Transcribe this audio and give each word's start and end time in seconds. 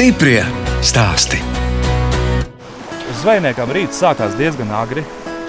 Stiprie 0.00 0.40
stāsti. 0.80 1.36
Zvejniekam 3.18 3.68
rīts 3.76 3.98
sākās 4.00 4.32
diezgan 4.38 4.70
agri, 4.72 5.02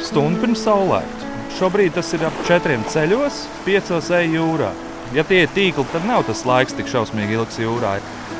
stundu 0.03 0.41
pirms 0.41 0.65
saulēkta. 0.65 1.29
Šobrīd 1.55 1.95
tas 1.95 2.09
ir 2.17 2.25
ap 2.27 2.41
četriem 2.49 2.83
ceļos, 2.91 3.37
piecos 3.63 4.09
ej 4.17 4.35
jūrā. 4.35 4.73
Ja 5.15 5.23
tie 5.29 5.45
ir 5.45 5.53
tīkli, 5.55 5.87
tad 5.93 6.03
nav 6.09 6.25
tas 6.27 6.43
laiks 6.43 6.75
tik 6.75 6.91
šausmīgi 6.91 7.39
ilgs 7.39 7.61
jūrā. 7.63 7.93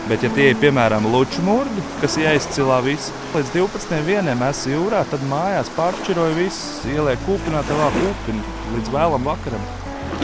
Bet, 0.10 0.28
ja 0.28 0.34
tie 0.36 0.50
ir 0.52 0.60
piemēram 0.60 1.08
luču 1.16 1.48
mūrgi, 1.48 1.88
kas 2.04 2.20
ieizcilā 2.20 2.82
visu, 2.90 3.16
līdz 3.32 3.56
12. 3.56 4.04
vienam 4.12 4.44
esmu 4.52 4.76
jūrā, 4.76 5.08
tad 5.16 5.24
mājās 5.32 5.72
pāršķiroju 5.80 6.40
visu, 6.42 6.92
ielieku 6.92 7.24
kūpinā, 7.30 7.64
tevā 7.72 7.88
kūpinā 8.02 8.60
līdz 8.76 8.96
vēlam 9.00 9.32
vakaram. 9.32 9.68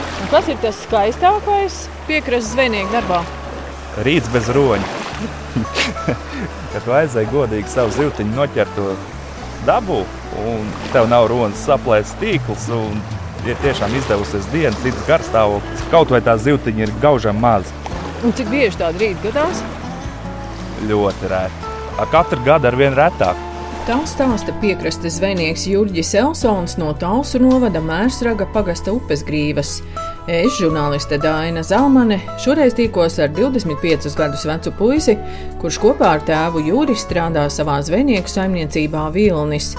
Un 0.03 0.35
kas 0.35 0.52
ir 0.52 0.59
tas 0.67 0.83
skaistākais 0.83 1.85
piekrastes 2.11 2.58
zvejnieku 2.58 2.91
darbā? 2.99 3.23
Rīts 4.03 4.35
bez 4.35 4.52
roņa. 4.52 5.06
Kad 6.73 6.88
vajadzēja 6.88 7.31
godīgi 7.31 7.71
savu 7.71 7.94
zivtiņu 7.95 8.35
noķert 8.38 8.75
to 8.77 8.91
dabu, 9.67 10.03
un 10.44 10.67
tev 10.94 11.09
nav 11.12 11.27
ronas 11.31 11.63
saplēst 11.67 12.20
tīkls, 12.21 12.67
un 12.73 13.02
ir 13.48 13.58
tiešām 13.63 13.95
izdevusies 13.98 14.48
diena, 14.53 14.75
cits 14.84 15.03
garstāvoklis. 15.09 15.85
Kaut 15.94 16.13
vai 16.13 16.22
tā 16.25 16.38
zivtiņa 16.41 16.85
ir 16.85 16.94
gaužam 17.03 17.39
maza. 17.41 17.73
Un 18.25 18.34
cik 18.38 18.49
bieži 18.53 18.80
tāda 18.81 19.02
rīta 19.02 19.28
gadās? 19.28 19.61
Ļoti 20.88 21.30
rēti. 21.31 21.75
Ar 21.97 22.09
katru 22.13 22.41
gadu 22.45 22.69
ar 22.69 22.78
vien 22.78 22.97
retāk. 22.97 23.45
Tā 23.88 23.95
stāsta 24.09 24.52
piekrastes 24.61 25.16
zvejnieks 25.16 25.63
Jurģis 25.72 26.11
Elsons 26.19 26.75
no 26.81 26.91
Talsu 27.00 27.39
novada 27.39 27.80
Mērsraga 27.80 28.50
pagasta 28.52 28.91
upes 28.91 29.23
grīvas. 29.23 29.78
Es, 30.28 30.58
žurnāliste 30.59 31.16
Dāna 31.23 31.61
Zalmane, 31.64 32.17
šoreiz 32.44 32.73
tikos 32.75 33.14
ar 33.23 33.30
25 33.31 34.09
gadus 34.20 34.42
vecu 34.44 34.73
puisi, 34.75 35.14
kurš 35.61 35.78
kopā 35.80 36.09
ar 36.17 36.25
tēvu 36.28 36.66
Jūri 36.66 36.97
strādā 37.00 37.45
savā 37.47 37.78
zvejnieku 37.88 38.28
saimniecībā 38.34 39.06
Vilnis. 39.16 39.69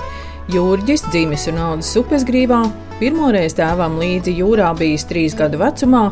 Jūrģis 0.48 1.04
dzīves 1.10 1.44
un 1.52 1.60
audzes 1.66 1.92
upes 2.00 2.24
grīvā, 2.24 2.62
pirmoreiz 2.96 3.58
tēvam 3.60 4.00
līdzi 4.00 4.38
jūrā 4.40 4.72
bijis 4.80 5.04
trīs 5.10 5.36
gadu 5.36 5.60
vecumā, 5.60 6.06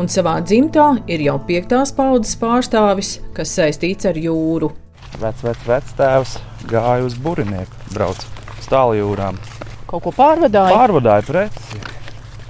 un 0.00 0.08
savā 0.08 0.38
dzimtā 0.40 0.88
ir 1.12 1.28
jau 1.28 1.36
piektās 1.44 1.92
paudzes 1.92 2.40
pārstāvis, 2.40 3.18
kas 3.36 3.52
saistīts 3.60 4.08
ar 4.08 4.16
jūru. 4.16 4.72
Vecs, 5.20 5.44
vecs, 5.44 5.68
vecs 5.68 5.98
tēvs 6.00 6.38
gāja 6.64 7.04
uz 7.04 7.20
burinieku, 7.20 7.84
brauc 7.92 8.24
uz 8.56 8.72
tāljūrām. 8.72 9.36
Kaut 9.84 10.08
ko 10.08 10.16
pārvadāja? 10.16 10.80
Pārvadāja 10.80 11.28
preci 11.28 12.00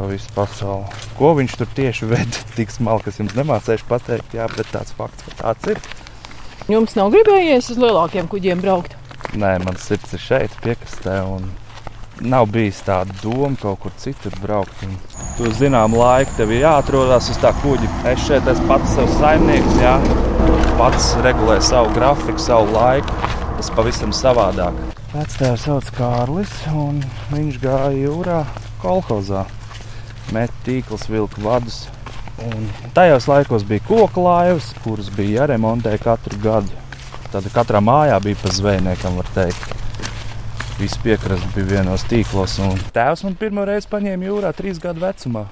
pa 0.03 0.09
visu 0.11 0.29
pasauli. 0.34 0.84
Ko 1.23 1.37
viņš 1.39 1.53
tur 1.55 1.69
tieši 1.70 2.06
veda, 2.11 2.41
tik 2.56 2.73
smalki, 2.75 3.06
kas 3.06 3.20
jums 3.20 3.37
nemācējuši 3.39 3.84
pateikt, 3.87 4.33
jā, 4.34 4.48
bet 4.56 4.67
tāds 4.75 4.95
fakts, 4.98 5.23
ka 5.28 5.37
tāds 5.39 5.69
ir. 5.70 5.78
Jums 6.67 6.97
nav 6.98 7.12
gribējies 7.15 7.69
uz 7.70 7.78
lielākiem 7.78 8.27
kuģiem 8.31 8.59
braukt? 8.65 8.97
Nē, 9.39 9.53
man 9.62 9.78
sirds 9.78 10.17
ir 10.17 10.23
šeit, 10.25 10.56
piekastē, 10.65 11.20
un 11.31 11.47
nav 12.27 12.48
bijis 12.50 12.83
tāda 12.89 13.15
doma 13.20 13.55
kaut 13.62 13.84
kur 13.84 13.95
citur 14.03 14.34
braukt. 14.43 14.83
Un 14.83 14.98
tu 15.39 15.53
zinām 15.61 15.95
laiku, 15.95 16.34
tev 16.41 16.56
ir 16.56 16.65
jāatrodas 16.65 17.31
uz 17.31 17.39
tā 17.39 17.55
kuģa. 17.62 17.95
Es 18.17 18.27
šeit 18.27 18.50
esmu 18.50 18.73
pats 18.75 18.98
savs 18.98 19.15
saimnieks, 19.23 19.78
jā, 19.78 19.95
pats 20.75 21.12
regulēju 21.23 21.70
savu 21.70 21.95
grafiku, 21.95 22.43
savu 22.50 22.75
laiku. 22.75 23.15
Tas 23.61 23.70
pavisam 23.78 24.11
savādāk. 24.11 24.75
Vectēvs 25.15 25.71
sauc 25.71 25.94
Kārlis, 25.94 26.60
un 26.75 26.99
viņš 27.31 27.62
gāja 27.62 27.99
jūrā 28.09 28.44
kolhozā 28.83 29.47
met 30.32 30.54
tīklus, 30.66 31.09
vilku 31.12 31.44
vadus. 31.44 31.84
Un 32.43 32.66
tajos 32.97 33.28
laikos 33.31 33.65
bija 33.69 33.84
koku 33.87 34.25
laivas, 34.25 34.72
kuras 34.82 35.10
bija 35.15 35.43
jāremontē 35.43 35.94
katru 36.03 36.41
gadu. 36.43 36.81
Tad 37.32 37.47
katrā 37.54 37.81
mājā 37.81 38.19
bija 38.25 38.41
pa 38.42 38.53
zvejniekam, 38.53 39.16
var 39.21 39.28
teikt. 39.37 39.78
Viss 40.81 40.98
piekrasts 41.04 41.53
bija 41.54 41.76
vienos 41.76 42.04
tīklos. 42.10 42.59
Tēvs 42.97 43.22
man 43.26 43.37
pirmo 43.41 43.65
reizi 43.69 43.91
paņēma 43.92 44.26
jūrā 44.26 44.53
trīs 44.56 44.81
gadu 44.82 45.04
vecumā. 45.04 45.47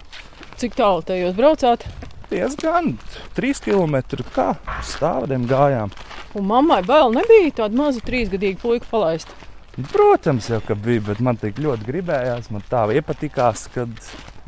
Cik 0.61 0.75
tālu 0.77 1.05
te 1.07 1.17
jūs 1.21 1.37
braucāt? 1.37 1.87
Diezgan 2.31 2.95
trīs 3.37 3.63
km. 3.63 4.01
Kā 4.35 4.55
stāvdiem 4.87 5.47
gājām. 5.51 5.95
Un 6.39 6.47
mammai 6.47 6.83
bail 6.87 7.15
nebija 7.15 7.55
tāda 7.63 7.79
maza 7.79 8.03
trīsgadīga 8.07 8.61
puika 8.63 8.87
palaista. 8.91 9.35
Protams, 9.79 10.49
jau 10.51 10.59
ka 10.67 10.75
bija, 10.75 11.03
bet 11.13 11.21
man 11.23 11.39
tik 11.39 11.61
ļoti 11.63 11.87
gribējās, 11.87 12.49
man 12.51 12.65
tā 12.67 12.83
iepatikās, 12.91 13.69
ka 13.71 13.87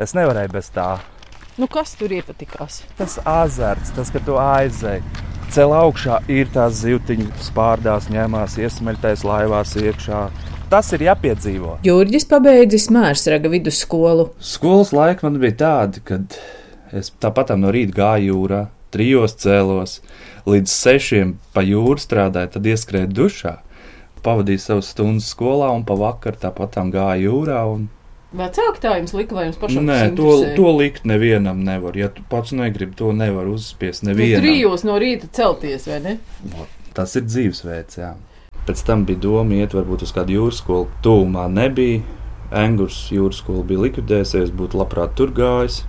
es 0.03 0.17
nevarēju 0.19 0.51
bez 0.51 0.71
tā. 0.75 0.97
Nu, 1.61 1.69
kas 1.71 1.95
tur 2.01 2.11
iepatikās? 2.11 2.81
Tas 2.99 3.19
azarts, 3.29 3.93
tas, 3.95 4.11
ka 4.11 4.23
tu 4.25 4.39
aizēji. 4.41 5.05
Cēlā 5.53 5.83
augšā 5.85 6.19
ir 6.33 6.51
tās 6.51 6.81
zivtiņas, 6.81 7.53
pārdās, 7.55 8.09
ņemās, 8.11 8.57
iesmeļtais 8.65 9.23
laivās 9.29 9.77
iekšā. 9.79 10.25
Tas 10.73 10.91
ir 10.97 11.05
jāpiedzīvo. 11.07 11.77
Jurģis 11.87 12.27
pabeidzis 12.31 12.89
Mērsraga 12.91 13.53
vidusskolu. 13.53 14.31
Skolas 14.43 14.95
laika 14.97 15.29
man 15.29 15.37
bija 15.43 15.59
tāda, 15.63 16.03
kad 16.09 16.39
es 16.91 17.13
tāpat 17.23 17.53
no 17.61 17.71
rīta 17.75 17.95
gāju 18.01 18.33
jūrā, 18.33 18.63
trijos 18.93 19.37
cēlos, 19.45 20.01
līdz 20.49 20.73
sešiem 20.73 21.37
pa 21.53 21.63
jūru 21.63 22.01
strādāju, 22.01 22.57
tad 22.57 22.73
ieskrēju 22.73 23.13
dušā 23.21 23.61
pavadīju 24.25 24.63
savas 24.63 24.93
stundas 24.93 25.29
skolā 25.33 25.71
un 25.75 25.85
pa 25.89 25.97
vakaru 25.99 26.41
tāpat 26.43 26.79
gāju 26.95 27.29
jūrā. 27.29 27.59
Un... 27.75 27.89
Vecāki 28.33 28.81
tā 28.81 28.95
jums 28.97 29.13
lika, 29.13 29.37
vai 29.37 29.47
jums 29.49 29.61
pašam? 29.61 29.85
Nē, 29.89 29.99
to, 30.17 30.33
to 30.57 30.73
likt 30.79 31.05
nevienam 31.09 31.61
nevar. 31.67 31.97
Ja 31.99 32.09
tu 32.09 32.25
pats 32.31 32.55
negribi, 32.57 32.97
to 32.97 33.13
nevar 33.13 33.51
uzspiest 33.51 34.07
nevienam. 34.09 34.41
Nu, 34.41 34.49
trijos 34.49 34.87
no 34.89 34.97
rīta 35.03 35.29
celties, 35.37 35.85
vai 35.91 36.01
ne? 36.05 36.17
No, 36.49 36.67
tas 36.97 37.13
ir 37.21 37.27
dzīvesveids, 37.29 38.01
jā. 38.01 38.15
Pēc 38.63 38.83
tam 38.87 39.05
bija 39.05 39.21
doma 39.25 39.59
iet 39.59 39.75
varbūt 39.75 40.07
uz 40.07 40.15
kādu 40.15 40.37
jūras 40.39 40.63
skolu. 40.63 40.89
Tūmā 41.05 41.49
nebija. 41.53 42.01
Engurs 42.53 43.07
jūras 43.13 43.41
skola 43.41 43.65
bija 43.67 43.81
likvidējusies, 43.87 44.53
būtu 44.55 44.79
labprāt 44.81 45.17
tur 45.19 45.33
gājis. 45.35 45.83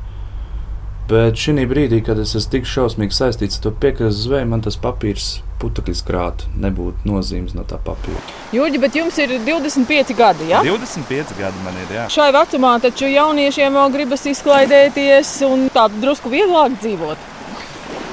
Bet 1.09 1.35
šī 1.35 1.65
brīdī, 1.67 1.99
kad 2.05 2.19
es 2.21 2.31
esmu 2.37 2.51
tik 2.53 2.69
šausmīgi 2.69 3.15
saistīts 3.15 3.59
ar 3.59 3.65
to 3.65 3.71
piekrastes 3.75 4.23
zveju, 4.23 4.47
man 4.53 4.61
tas 4.63 4.77
papīrs 4.79 5.41
putekļi 5.59 5.95
krāt, 6.07 6.45
nebūtu 6.59 7.07
nozīmes 7.07 7.55
no 7.57 7.65
tā 7.67 7.75
papīra. 7.83 8.21
Jūģi, 8.55 8.79
bet 8.79 8.95
jums 8.95 9.19
ir 9.19 9.35
25 9.43 10.15
gadi, 10.15 10.47
jā? 10.51 10.61
Ja? 10.63 10.77
25 10.79 11.35
gadi 11.39 11.65
man 11.65 11.77
ir, 11.81 11.91
jā. 11.97 12.07
Šai 12.13 12.29
vecumā 12.35 12.77
taču 12.83 13.11
jauniešiem 13.11 13.75
vēl 13.79 13.93
gribas 13.97 14.23
izklaidēties 14.31 15.35
un 15.49 15.67
tā 15.75 15.89
drusku 15.99 16.31
vieglāk 16.31 16.79
dzīvot. 16.79 17.29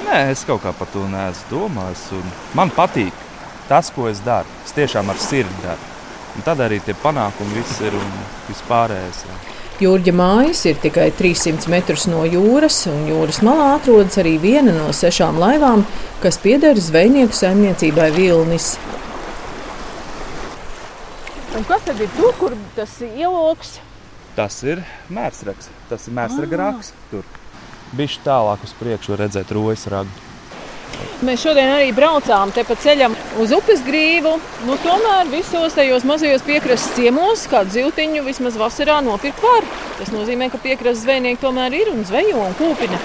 Nē, 0.09 0.21
es 0.33 0.43
kaut 0.47 0.63
kā 0.65 0.75
par 0.75 0.91
to 0.91 1.05
neesmu 1.07 1.47
domājis. 1.53 2.07
Man 2.59 2.73
patīk 2.75 3.15
tas, 3.71 3.91
ko 3.95 4.09
es 4.11 4.19
daru. 4.25 4.51
Es 4.65 4.75
tiešām 4.75 5.11
ar 5.11 5.19
sirdi 5.21 5.63
daru. 5.63 5.89
Un 6.35 6.43
tad 6.47 6.59
arī 6.63 6.79
tie 6.83 6.95
panākumi 6.95 7.55
viss 7.59 7.79
ir 7.83 7.95
un 7.95 8.13
vispārējais. 8.49 9.25
Jā. 9.27 9.39
Jūrģa 9.81 10.11
mājas 10.13 10.59
ir 10.69 10.75
tikai 10.77 11.07
300 11.17 11.71
metrus 11.73 12.03
no 12.05 12.21
jūras, 12.29 12.83
un 12.91 13.07
jūras 13.09 13.39
malā 13.41 13.71
atrodas 13.79 14.19
arī 14.21 14.35
viena 14.37 14.75
no 14.75 14.91
sešām 14.93 15.39
laivām, 15.41 15.81
kas 16.21 16.37
pieder 16.43 16.77
zvejnieku 16.77 17.33
saimniecībai 17.33 18.11
Vilnis. 18.13 18.75
Un 21.57 21.65
kas 21.65 21.81
tad 21.87 21.97
ir 21.97 22.13
tur, 22.13 22.29
kur 22.37 22.53
tas 22.77 22.93
ieloks? 23.07 23.79
Tas 24.37 24.61
ir 24.61 24.85
mērsrags. 25.09 25.73
Tas 25.89 26.05
ir 26.05 26.15
mērsraga 26.19 26.59
ah. 26.59 26.61
raks. 26.67 26.93
Tur 27.09 27.25
bija 27.97 28.21
tālāk 28.27 28.69
uz 28.69 28.77
priekšu 28.77 29.17
redzēt 29.17 29.49
rojas 29.57 29.89
ragu. 29.89 30.30
Mēs 31.21 31.43
šodien 31.43 31.69
arī 31.69 31.91
braucām 31.93 32.49
pa 32.55 32.75
ceļam 32.75 33.13
uz 33.37 33.51
upes 33.53 33.83
grīvu. 33.85 34.33
Nu, 34.65 34.77
tomēr 34.81 35.29
visos 35.29 35.75
tajos 35.77 36.05
mazajos 36.07 36.41
piekrastes 36.41 36.95
ciemos 36.97 37.43
kādu 37.51 37.75
zivtiņu 37.75 38.23
vismaz 38.25 38.57
vasarā 38.57 39.01
nopirkt 39.05 39.43
var. 39.43 39.67
Tas 39.99 40.09
nozīmē, 40.09 40.49
ka 40.49 40.57
piekrastes 40.57 41.03
zvejnieki 41.05 41.41
tomēr 41.43 41.75
ir 41.77 41.91
un 41.93 42.01
zvejo 42.09 42.41
un 42.41 42.57
kūpina. 42.57 42.97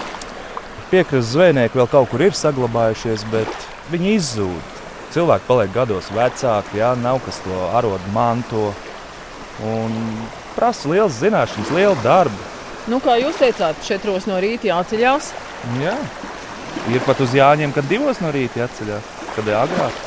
Piekrastes 0.88 1.34
zvejnieki 1.34 1.76
vēl 1.76 1.90
kaut 1.92 2.08
kur 2.08 2.24
ir 2.24 2.32
saglabājušies, 2.32 3.26
bet 3.34 3.68
viņi 3.92 4.16
izzūd. 4.16 4.72
Cilvēki 5.12 5.48
paliek 5.48 5.72
gados 5.74 6.08
vecāki, 6.12 6.80
jā, 6.80 6.94
nav 7.00 7.20
kas 7.24 7.38
to 7.44 7.60
arodu 7.76 8.14
manto. 8.16 8.70
Un 9.64 9.92
prasa 10.56 10.88
liels 10.88 11.20
zināšanas, 11.20 11.72
lielu 11.76 11.96
darbu. 12.04 12.48
Nu, 12.88 13.00
kā 13.02 13.16
jūs 13.20 13.36
teicāt, 13.40 13.80
četros 13.84 14.28
no 14.30 14.40
rīta 14.40 14.70
jāceļās? 14.70 15.30
Jā. 15.82 15.94
Ir 16.92 17.02
pat 17.02 17.18
uz 17.24 17.32
Jāņiem, 17.34 17.72
kad 17.74 17.88
divos 17.90 18.20
no 18.22 18.28
rīta 18.34 18.62
jāceļās, 18.62 19.14
kad 19.34 19.48
ir 19.48 19.56
agrāk. 19.58 20.04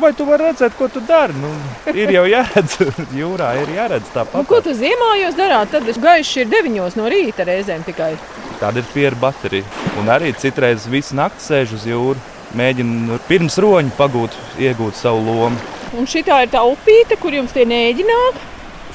Vai 0.00 0.12
tu 0.14 0.24
vari 0.28 0.46
redzēt, 0.46 0.74
ko 0.78 0.86
tu 0.92 1.00
dari? 1.02 1.34
Nu, 1.40 1.48
ir 1.90 2.12
jau 2.14 2.22
jāredz, 2.28 2.76
jūrā 3.20 3.48
ir 3.62 3.72
jāredz 3.74 4.12
tāpat. 4.14 4.36
Nu, 4.38 4.46
ko 4.46 4.60
tu 4.62 4.74
ziemā 4.76 5.14
jūs 5.24 5.38
darāt? 5.38 5.72
Tad 5.72 5.88
gaišs 6.04 6.36
ir 6.44 6.52
9 6.52 6.98
no 7.00 7.08
rīta 7.10 7.46
reizēm 7.48 7.82
tikai. 7.88 8.12
Tāda 8.60 8.82
ir 8.82 8.92
pieru 8.92 9.18
baterija. 9.20 9.66
Un 9.98 10.12
arī 10.12 10.30
citreiz 10.36 10.86
visu 10.92 11.16
nakti 11.18 11.42
sēž 11.46 11.74
uz 11.78 11.88
jūras. 11.88 12.36
Mēģina 12.56 13.20
pirms 13.28 13.56
roņa 13.62 13.92
pagūt, 13.94 14.34
iegūt 14.58 14.96
savu 14.98 15.22
lomu. 15.22 15.58
Un 15.94 16.06
šī 16.10 16.24
ir 16.26 16.50
tā 16.50 16.62
upīte, 16.66 17.18
kur 17.18 17.34
jums 17.34 17.54
tie 17.54 17.62
nēģi 17.66 18.06
nāk? 18.08 18.40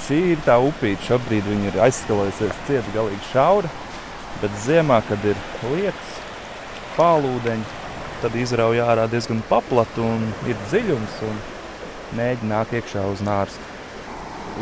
Šī 0.06 0.20
ir 0.34 0.42
tā 0.44 0.58
upīte. 0.60 1.04
Šobrīd 1.08 1.48
viņa 1.48 1.72
ir 1.72 1.80
aizskalojusies 1.88 2.60
cieta, 2.68 2.96
galīgi 2.96 3.32
šaura. 3.32 3.72
Bet 4.42 4.60
ziemā, 4.66 5.00
kad 5.08 5.24
ir 5.24 5.40
lietas, 5.72 6.15
pālūdeņi, 6.98 7.66
tad 8.24 8.36
izrauj 8.40 8.82
ārā 8.86 9.06
diezgan 9.12 9.42
paplatu 9.50 10.04
un 10.04 10.26
ir 10.50 10.58
dziļums. 10.70 11.22
Un 11.30 11.40
mēģina 12.18 12.52
nākt 12.54 12.76
iekšā 12.80 13.06
uz 13.12 13.24
nārstu. 13.26 13.72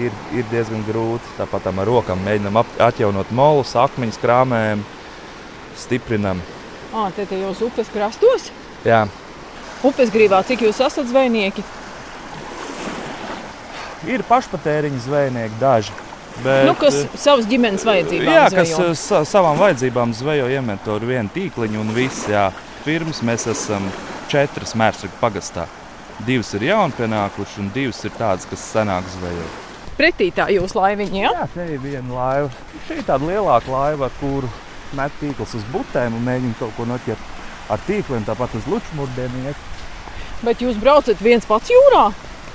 Ir, 0.01 0.13
ir 0.33 0.45
diezgan 0.49 0.81
grūti. 0.87 1.35
Tāpat 1.37 1.67
ar 1.69 1.85
rokām 1.85 2.23
mēģinām 2.25 2.57
ap- 2.63 2.79
atjaunot 2.81 3.29
molus, 3.31 3.75
akmeņus, 3.77 4.21
krāmējam, 4.23 4.81
stiprinam. 5.77 6.41
Ah, 6.93 7.11
te 7.13 7.25
te 7.25 7.37
jūs 7.41 7.61
upes 7.65 7.89
krastos? 7.93 8.51
Jā, 8.85 9.05
Upes 9.83 10.07
grībā, 10.15 10.37
cik 10.47 10.61
jūs 10.63 10.77
esat 10.79 11.09
zvejnieki? 11.09 11.63
ir 14.07 14.23
pašpatēriņa 14.27 14.99
zvejnieki 15.03 15.59
daži. 15.59 15.91
Bet, 16.41 16.65
Nu, 16.65 16.73
kas 16.73 16.95
savas 17.19 17.45
ģimenes 17.45 17.83
vajadzībām 17.85 18.33
Jā, 18.33 18.45
kas 18.49 18.71
zvejo. 18.73 18.89
uh, 18.89 18.97
sa 18.97 19.19
savām 19.27 19.59
vajadzībām 19.61 20.13
zvejo 20.17 20.47
iemet 20.49 20.81
to 20.85 20.95
ar 20.97 21.05
vienu 21.05 21.29
tīkliņu 21.35 21.79
un 21.83 21.91
viss. 21.93 22.25
Jā. 22.31 22.47
Pirms 22.83 23.21
mēs 23.23 23.45
esam 23.51 23.85
četras 24.31 24.73
mērsraku 24.75 25.19
pagastā. 25.21 25.67
Divas 26.25 26.49
ir 26.57 26.65
jaunpienākušas 26.71 27.59
un 27.61 27.69
divas 27.75 28.01
ir 28.05 28.11
tādas, 28.17 28.47
kas 28.49 28.65
senāk 28.73 29.05
zvejo. 29.13 29.45
Pretī 29.97 30.31
tā 30.33 30.47
jūs 30.49 30.73
laiviņa, 30.73 31.19
jā? 31.21 31.31
Jā, 31.37 31.47
te 31.53 31.67
ir 31.75 31.79
viena 31.83 32.13
laiva. 32.17 32.49
Šī 32.87 32.97
ir 32.97 33.05
tāda 33.07 33.29
lielāka 33.29 33.69
laiva, 33.71 34.09
ar 34.09 34.15
kuru 34.19 34.49
met 34.97 35.13
tīklus 35.21 35.53
uz 35.59 35.63
butēm 35.73 36.17
un 36.17 36.25
mēģina 36.25 36.57
kaut 36.59 36.73
ko 36.77 36.85
noķert 36.89 37.29
ar 37.69 37.79
tīkliem, 37.87 38.25
tāpat 38.25 38.55
uz 38.57 38.65
lučmurdiem. 38.69 39.37
iet. 39.45 39.55
Bet 40.43 40.61
jūs 40.65 40.75
braucat 40.81 41.21
viens 41.21 41.45
pats 41.45 41.69
jūrā? 41.71 42.07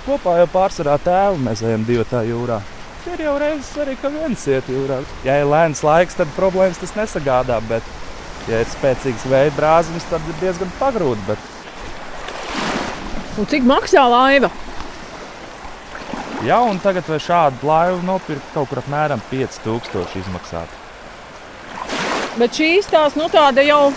Kopā 0.06 0.34
jau 0.42 0.48
pārsvarā 0.52 0.98
tēvu 1.04 1.38
mēs 1.46 1.62
ejam 1.62 1.84
divi 1.88 2.04
tā 2.10 2.24
jūrā. 2.26 2.60
Ir 3.08 3.22
jau 3.24 3.34
reizes 3.40 3.70
arī, 3.80 3.94
ka 4.02 4.10
viens 4.12 4.42
iet 4.50 4.66
jūrā. 4.68 4.98
Ja 5.24 5.38
ir 5.40 5.48
lēns 5.48 5.80
laiks, 5.86 6.16
tad 6.18 6.28
problēmas 6.36 6.80
tas 6.82 6.92
nesagādā. 6.98 7.56
Bet, 7.70 7.86
ja 8.50 8.60
ir 8.64 8.68
spēcīgs 8.72 9.24
veids 9.30 9.56
brāzmas, 9.56 10.04
tad 10.10 10.24
ir 10.28 10.36
diezgan 10.42 10.72
pagrūti. 10.80 11.24
Bet, 11.28 11.46
Un 13.38 13.46
cik 13.46 13.62
maksā 13.62 14.02
laiva? 14.10 14.48
ja 16.46 16.56
un 16.66 16.78
tagad 16.82 17.06
vai 17.10 17.18
šādu 17.22 17.66
laivu 17.66 18.00
nopirkt 18.06 18.52
kaut 18.54 18.68
kur 18.70 18.80
apmēram 18.82 19.22
5000 19.30 20.18
izmaksāt. 20.20 20.74
Bet 22.38 22.54
šīs 22.54 22.86
tās, 22.90 23.14
nu 23.18 23.26
tāda 23.30 23.62
jau 23.66 23.92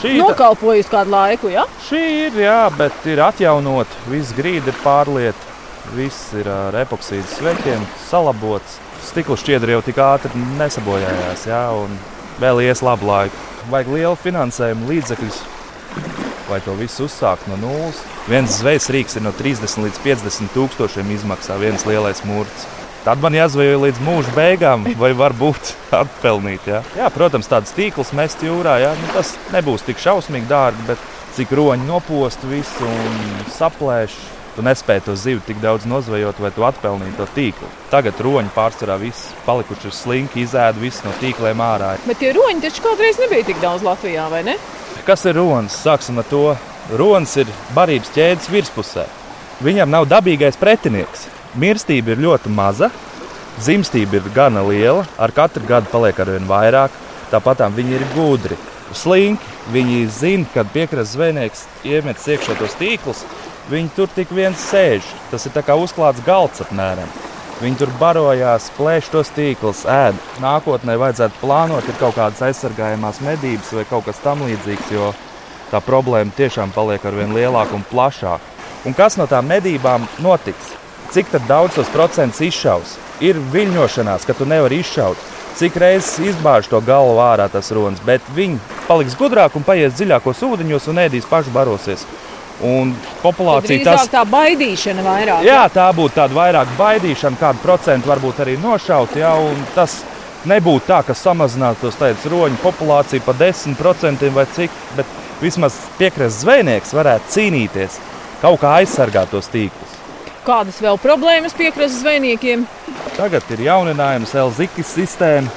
Šī, 0.00 0.16
nokalpojusi 0.18 0.90
kādu 0.90 1.10
laiku, 1.14 1.50
jā? 1.54 1.64
šī 1.88 2.02
ir, 2.26 2.38
jā, 2.42 2.60
bet 2.78 3.06
ir 3.10 3.22
atjaunot. 3.22 3.90
Viss 4.10 4.34
grīda 4.36 4.70
ir 4.70 4.78
pārlieta, 4.82 5.53
viss 5.92 6.32
ir 6.38 6.48
ar 6.50 6.76
epoksīdu 6.80 7.26
sveķiem 7.36 7.84
salabots. 8.08 8.78
Stikla 9.04 9.36
šķiedra 9.38 9.76
jau 9.76 9.82
tik 9.84 10.00
ātri 10.00 10.44
nesabojājās, 10.58 11.46
jā, 11.50 11.64
un 11.76 11.92
vēl 12.40 12.62
ies 12.64 12.80
labu 12.84 13.10
laiku. 13.10 13.42
Vajag 13.72 13.90
lielu 13.92 14.16
finansējumu 14.20 14.88
līdzekļus, 14.90 15.40
lai 16.50 16.60
to 16.64 16.76
visu 16.78 17.06
uzsākt 17.08 17.48
no 17.50 17.58
nulles. 17.60 18.00
Viens 18.28 18.60
zvejas 18.60 18.88
rīks 18.92 19.18
ir 19.18 19.24
no 19.26 19.32
30 19.36 19.84
līdz 19.84 20.00
50 20.04 20.54
tūkstošiem 20.56 21.12
izmaksā 21.18 21.58
viens 21.60 21.84
lielais 21.88 22.24
mūrs. 22.28 22.68
Tad 23.04 23.20
man 23.20 23.34
jāzvejo 23.36 23.82
līdz 23.82 23.98
mūža 24.00 24.30
beigām, 24.32 24.86
vai 24.96 25.10
varbūt 25.12 25.74
atpelnīt. 26.02 26.64
Jā, 26.70 26.80
jā 26.96 27.10
protams, 27.12 27.50
tādas 27.52 27.74
tīklas 27.76 28.14
mest 28.16 28.40
jūrā. 28.44 28.78
Jā. 28.80 28.94
Nu, 28.96 29.10
tas 29.12 29.34
nebūs 29.52 29.84
tik 29.84 30.00
šausmīgi 30.00 30.48
dārgi, 30.48 30.86
bet 30.88 31.10
cik 31.36 31.52
roņi 31.52 31.84
nopost 31.84 32.46
visu 32.48 32.88
un 32.88 33.20
saplēš. 33.52 34.16
Tu 34.54 34.62
nespēji 34.62 35.02
to 35.02 35.16
zivi 35.18 35.40
tik 35.42 35.58
daudz 35.58 35.82
nozvejot, 35.90 36.38
vai 36.38 36.52
tu 36.54 36.62
atpelnīji 36.62 37.16
to 37.18 37.26
tīklu. 37.34 37.70
Tagad 37.90 38.20
roņi 38.22 38.52
pārsvarā 38.54 38.94
viss 39.00 39.32
palikuši 39.48 39.90
slinki, 39.90 40.44
izēda 40.44 40.78
visu 40.78 41.02
no 41.02 41.14
tīkliem 41.18 41.58
ārā. 41.58 41.96
Bet 42.06 42.20
tie 42.22 42.30
roņi 42.36 42.62
taču 42.62 42.84
kādreiz 42.84 43.18
nebija 43.18 43.48
tik 43.48 43.58
daudz 43.62 43.82
Latvijā, 43.82 44.28
vai 44.30 44.44
ne? 44.46 44.54
Kas 45.08 45.26
ir 45.26 45.34
ronis? 45.40 45.74
Sāksim 45.82 46.22
ar 46.22 46.28
to. 46.30 46.44
Ronis 46.94 47.34
ir 47.42 47.50
barības 47.74 48.12
ķēdes 48.14 48.46
virspusē. 48.52 49.08
Viņam 49.64 49.90
nav 49.90 50.06
dabīgais 50.10 50.58
pretinieks. 50.60 51.26
Mirstība 51.58 52.14
ir 52.14 52.22
ļoti 52.22 52.50
maza, 52.54 52.90
dzimstība 53.58 54.18
ir 54.20 54.30
gana 54.34 54.62
liela, 54.66 55.02
ar 55.18 55.34
katru 55.34 55.62
gadu 55.66 55.90
paliek 55.90 56.18
ar 56.22 56.30
vien 56.34 56.46
vairāk. 56.46 56.94
Tāpat 57.32 57.64
viņi 57.74 57.98
ir 57.98 58.06
gudri, 58.14 58.58
slinki. 58.94 59.50
Viņi 59.72 60.00
zina, 60.12 60.46
kad 60.52 60.68
piekrastes 60.74 61.14
zvejnieks 61.16 61.62
iemet 61.88 62.20
iekšā 62.20 62.58
tos 62.58 62.74
tīklus, 62.76 63.22
viņi 63.70 63.92
tur 63.96 64.10
tik 64.14 64.32
viens 64.34 64.66
sēž. 64.70 65.06
Tas 65.30 65.46
ir 65.46 65.56
kā 65.64 65.76
uzklāts 65.78 66.24
galds 66.26 66.62
apmēram. 66.64 67.10
Viņi 67.62 67.78
tur 67.78 67.90
barojās, 68.00 68.66
plēš 68.74 69.12
tos 69.12 69.30
tīklus, 69.36 69.84
ēd. 69.86 70.16
Nākotnē 70.42 70.96
vajadzētu 70.98 71.38
plānot, 71.40 71.86
ir 71.86 72.00
kaut 72.00 72.16
kādas 72.18 72.42
aizsargājamās 72.42 73.22
medības 73.22 73.70
vai 73.76 73.84
kaut 73.88 74.08
kas 74.08 74.18
tamlīdzīgs, 74.24 74.90
jo 74.90 75.12
tā 75.70 75.78
problēma 75.84 76.34
tiešām 76.34 76.74
paliek 76.74 77.04
ar 77.06 77.14
vien 77.14 77.36
lielāku 77.36 77.78
un 77.78 77.86
plašāku. 77.92 78.50
Un 78.84 78.96
kas 78.98 79.16
no 79.16 79.28
tām 79.30 79.46
medībām 79.48 80.08
notiks? 80.20 80.74
Cik 81.14 81.30
daudz 81.46 81.78
tos 81.78 81.92
procentus 81.94 82.42
izšaus? 82.42 82.98
Ir 83.22 83.38
viļņošanās, 83.52 84.26
ka 84.26 84.34
tu 84.34 84.48
nevari 84.50 84.80
izšaut. 84.82 85.20
Cik 85.54 85.76
reizes 85.78 86.18
izbāž 86.34 86.66
to 86.66 86.80
galvu 86.82 87.20
ārā 87.22 87.46
tas 87.48 87.70
runas, 87.70 88.02
bet 88.02 88.24
viņi 88.34 88.58
paliks 88.88 89.14
gudrāki 89.14 89.60
un 89.60 89.64
paies 89.64 89.94
dziļākos 89.94 90.42
ūdeņos 90.42 90.88
un 90.90 90.98
ēdīs 91.04 91.28
paši 91.30 91.54
barosies. 91.54 92.02
Un 92.62 92.92
populācija 93.18 93.82
tas 93.82 94.06
tā 94.12 94.22
baidīšana 94.30 95.02
vairāk. 95.02 95.42
Jā, 95.42 95.64
tā 95.74 95.88
būtu 95.96 96.14
tāda 96.20 96.36
vairāk 96.36 96.76
baidīšana, 96.78 97.40
kādu 97.40 97.62
procentu 97.64 98.12
varbūt 98.12 98.44
arī 98.44 98.54
nošaut. 98.62 99.16
Jā, 99.18 99.32
tas 99.74 99.98
nebūtu 100.46 100.86
tā, 100.86 101.00
ka 101.06 101.16
samazinātos 101.18 101.98
tādas 101.98 102.24
roņu 102.30 102.60
populācija 102.62 103.24
par 103.26 103.38
10% 103.40 104.30
vai 104.36 104.46
cik, 104.54 104.76
bet 104.98 105.18
vismaz 105.42 105.76
piekrastes 105.98 106.44
zvejnieks 106.44 106.94
varētu 106.94 107.34
cīnīties, 107.34 107.98
kaut 108.42 108.60
kā 108.62 108.78
aizsargāt 108.82 109.34
tos 109.34 109.50
tīklus. 109.52 109.98
Kādas 110.44 110.78
vēl 110.84 111.00
problēmas 111.00 111.56
piekrastes 111.56 112.02
zvejniekiem? 112.04 112.66
Tagad 113.16 113.48
ir 113.54 113.64
jauninājums 113.64 114.34
LZIKIS 114.36 114.92
sistēma, 114.98 115.50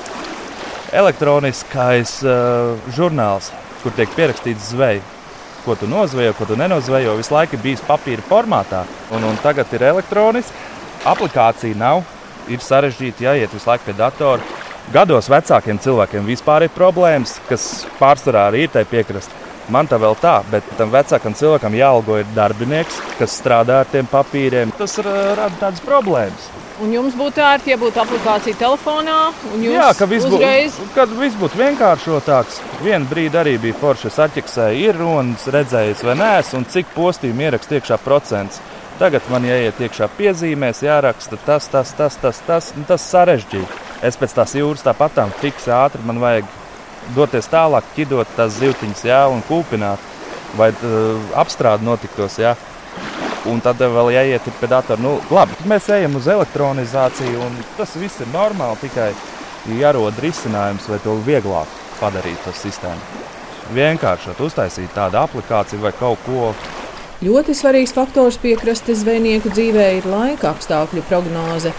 elektroniskais 0.95 2.17
uh, 2.23 2.73
žurnāls, 2.95 3.51
kur 3.83 3.93
tiek 3.97 4.11
pierakstīts 4.15 4.71
zveja. 4.71 5.03
Ko 5.67 5.75
tu 5.75 5.87
nozvejo, 5.87 6.31
ko 6.37 6.45
tu 6.47 6.55
nenozvejo, 6.55 7.17
visu 7.19 7.33
laiku 7.35 7.57
bijis 7.59 7.81
papīra 7.83 8.23
formātā, 8.23 8.85
un, 9.11 9.25
un 9.27 9.35
tagad 9.43 9.73
ir 9.75 9.83
elektroniski. 9.89 10.61
Applikācija 11.11 11.75
nav, 11.75 12.05
ir 12.47 12.63
sarežģīti 12.63 13.27
jāiet 13.27 13.51
visu 13.51 13.67
laiku 13.67 13.89
pie 13.89 13.97
datora. 13.97 14.63
Gados 14.95 15.27
vecākiem 15.27 15.81
cilvēkiem 15.83 16.23
vispār 16.31 16.69
ir 16.69 16.71
problēmas, 16.71 17.35
kas 17.49 17.67
pārsvarā 17.99 18.45
arī 18.47 18.63
ir 18.63 18.71
tajā 18.71 18.87
piekrastē. 18.93 19.46
Man 19.73 19.87
tā 19.89 19.97
vēl 19.99 20.15
tā, 20.21 20.37
bet 20.51 20.67
tam 20.79 20.93
vecākam 20.93 21.33
cilvēkam 21.35 21.73
jāalgo 21.75 22.21
ir 22.21 22.29
darbinieks, 22.35 23.01
kas 23.19 23.35
strādā 23.41 23.81
ar 23.83 23.89
tiem 23.91 24.07
papīriem. 24.07 24.71
Tas 24.79 24.95
ra- 25.03 25.33
rada 25.35 25.59
tādas 25.59 25.83
problēmas. 25.83 26.47
Un 26.77 26.91
jums 26.93 27.15
būtu 27.17 27.41
ērti, 27.41 27.71
ja 27.73 27.77
būtu 27.81 27.99
aplikācija 27.99 28.55
telefonā, 28.59 29.17
un 29.49 29.63
jūs 29.65 29.73
Jā, 29.73 29.87
ka 29.97 30.05
viss 30.05 30.27
uzreiz 30.29 30.75
būtu, 30.77 30.93
kad 30.93 31.13
viss 31.19 31.39
būtu 31.41 31.57
vienkāršotāks. 31.57 32.59
Vienu 32.85 33.09
brīdi 33.09 33.39
arī 33.41 33.55
bija 33.63 33.79
forši, 33.81 34.11
es 34.11 34.19
atķeksēju, 34.27 34.83
ir 34.85 34.99
runas, 35.01 35.47
redzējis 35.51 36.03
vai 36.05 36.15
nē, 36.21 36.33
un 36.59 36.67
cik 36.69 36.93
postījumu 36.93 37.47
ierakst 37.47 37.73
iekšā 37.79 37.97
procents. 38.05 38.61
Tagad 39.01 39.25
man 39.29 39.43
jāiet 39.45 39.81
iekšā 39.81 40.07
piezīmēs, 40.17 40.83
jāraksta 40.85 41.37
tas, 41.45 41.67
tas, 41.73 41.91
tas, 41.97 42.15
tas, 42.21 42.39
tas, 42.45 42.71
un 42.77 42.85
tas 42.89 43.03
sarežģīti. 43.11 43.83
Es 44.05 44.17
pēc 44.17 44.37
tās 44.37 44.53
jūras 44.57 44.85
tāpatām 44.85 45.33
fiksi 45.41 45.73
ātri 45.73 46.05
man 46.05 46.21
vajag 46.21 46.45
doties 47.15 47.49
tālāk, 47.51 47.87
ķidot 47.95 48.35
tās 48.37 48.57
zivtiņas, 48.59 49.03
jā, 49.07 49.21
un 49.31 49.43
kūpināt, 49.47 50.03
vai 50.59 50.71
uh, 50.73 51.21
apstrāde 51.39 51.85
notiktos. 51.85 52.39
Jā. 52.41 52.55
Un 53.47 53.61
tad 53.63 53.79
vēl 53.79 54.11
jāiet 54.11 54.47
pie 54.59 54.67
datora. 54.67 54.99
Nu, 54.99 55.17
labi, 55.31 55.55
tad 55.55 55.69
mēs 55.71 55.87
ejam 55.95 56.17
uz 56.19 56.27
elektronizāciju, 56.27 57.39
un 57.45 57.55
tas 57.77 57.95
viss 57.95 58.19
ir 58.23 58.27
normāli. 58.33 58.81
Tikai 58.83 59.11
jārod 59.77 60.19
risinājums, 60.23 60.89
lai 60.91 60.99
to 61.03 61.15
vieglāk 61.27 61.71
padarītu 62.01 62.43
to 62.45 62.55
sistēmu. 62.55 63.23
Vienkāršot, 63.75 64.39
uztaisīt 64.43 64.93
tādu 64.95 65.19
aplikāciju 65.19 65.83
vai 65.83 65.93
kaut 65.95 66.21
ko. 66.25 66.51
Ļoti 67.23 67.55
svarīgs 67.57 67.95
faktors 67.95 68.37
piekrastes 68.39 69.01
zvejnieku 69.01 69.51
dzīvē 69.51 69.87
ir 69.97 70.07
laika 70.07 70.51
apstākļu 70.53 71.03
prognoze. 71.09 71.73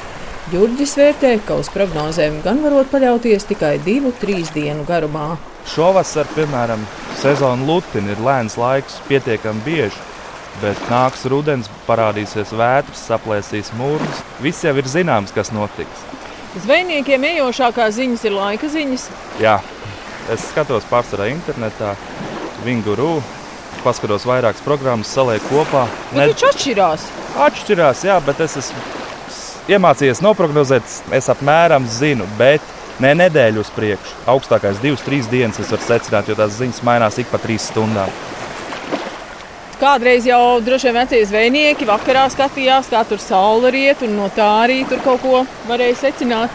Jurģis 0.48 0.94
vērtē, 0.96 1.30
ka 1.44 1.58
uz 1.60 1.68
prognozēm 1.68 2.38
gan 2.40 2.62
varot 2.64 2.88
paļauties 2.88 3.44
tikai 3.50 3.74
divu, 3.84 4.14
trīs 4.16 4.48
dienu 4.54 4.80
garumā. 4.88 5.34
Šovasar, 5.68 6.24
piemēram, 6.32 6.86
sezona 7.20 7.66
Lutina 7.68 8.14
ir 8.14 8.22
lēns 8.24 8.56
laiks, 8.56 8.96
pietiekami 9.10 9.60
bieži. 9.66 10.00
Bet 10.62 10.80
nāks 10.88 11.26
rudens, 11.28 11.68
parādīsies 11.84 12.54
vētras, 12.56 13.02
saplēsīs 13.10 13.74
mūrus. 13.76 14.22
Viss 14.40 14.64
jau 14.64 14.72
ir 14.80 14.88
zināms, 14.88 15.34
kas 15.36 15.52
notiks. 15.52 16.06
Zvejniekiem 16.64 17.26
ejošākās 17.34 17.98
ziņas 17.98 18.24
ir 18.24 18.36
laika 18.38 18.70
ziņas. 18.72 19.04
Jā, 19.44 19.58
es 20.32 20.46
skatos 20.48 20.88
pārsvarā 20.88 21.28
internetā, 21.34 21.92
Vinguru, 22.64 23.18
paskatos 23.84 24.24
vairākas 24.26 24.64
programmas, 24.64 25.12
salieku 25.12 25.58
kopā. 25.58 25.84
Bet 26.14 26.32
taču 26.32 26.48
atšķirās. 26.54 27.04
Atšķirās, 27.50 28.06
jā, 28.08 28.16
bet 28.24 28.40
es 28.48 28.56
esmu 28.64 28.86
iemācījies 29.68 30.22
noprognozēt, 30.24 30.98
es 31.14 31.28
apmēram 31.32 31.86
zinu, 31.92 32.26
bet 32.38 32.64
ne 33.02 33.12
nedēļu 33.18 33.62
uz 33.62 33.70
priekšu. 33.76 34.16
Augstākais 34.32 34.80
divas, 34.82 35.04
trīs 35.06 35.28
dienas 35.30 35.60
es 35.60 35.70
varu 35.72 35.84
secināt, 35.84 36.28
jo 36.28 36.36
tās 36.38 36.56
ziņas 36.58 36.82
mainās 36.86 37.18
ik 37.20 37.30
pa 37.32 37.40
trīs 37.42 37.68
stundām. 37.70 38.10
kādreiz 39.78 40.24
jau 40.26 40.60
droši 40.60 40.88
vien 40.88 40.96
vecie 40.98 41.20
zvejnieki 41.26 41.86
vakarā 41.86 42.24
skatījās, 42.34 42.88
kā 42.90 43.04
tur 43.06 43.20
saule 43.22 43.70
riet, 43.70 44.02
un 44.02 44.16
no 44.18 44.26
tā 44.34 44.48
arī 44.64 44.80
tur 44.88 44.98
kaut 45.04 45.22
ko 45.22 45.44
varēja 45.68 46.00
secināt. 46.00 46.50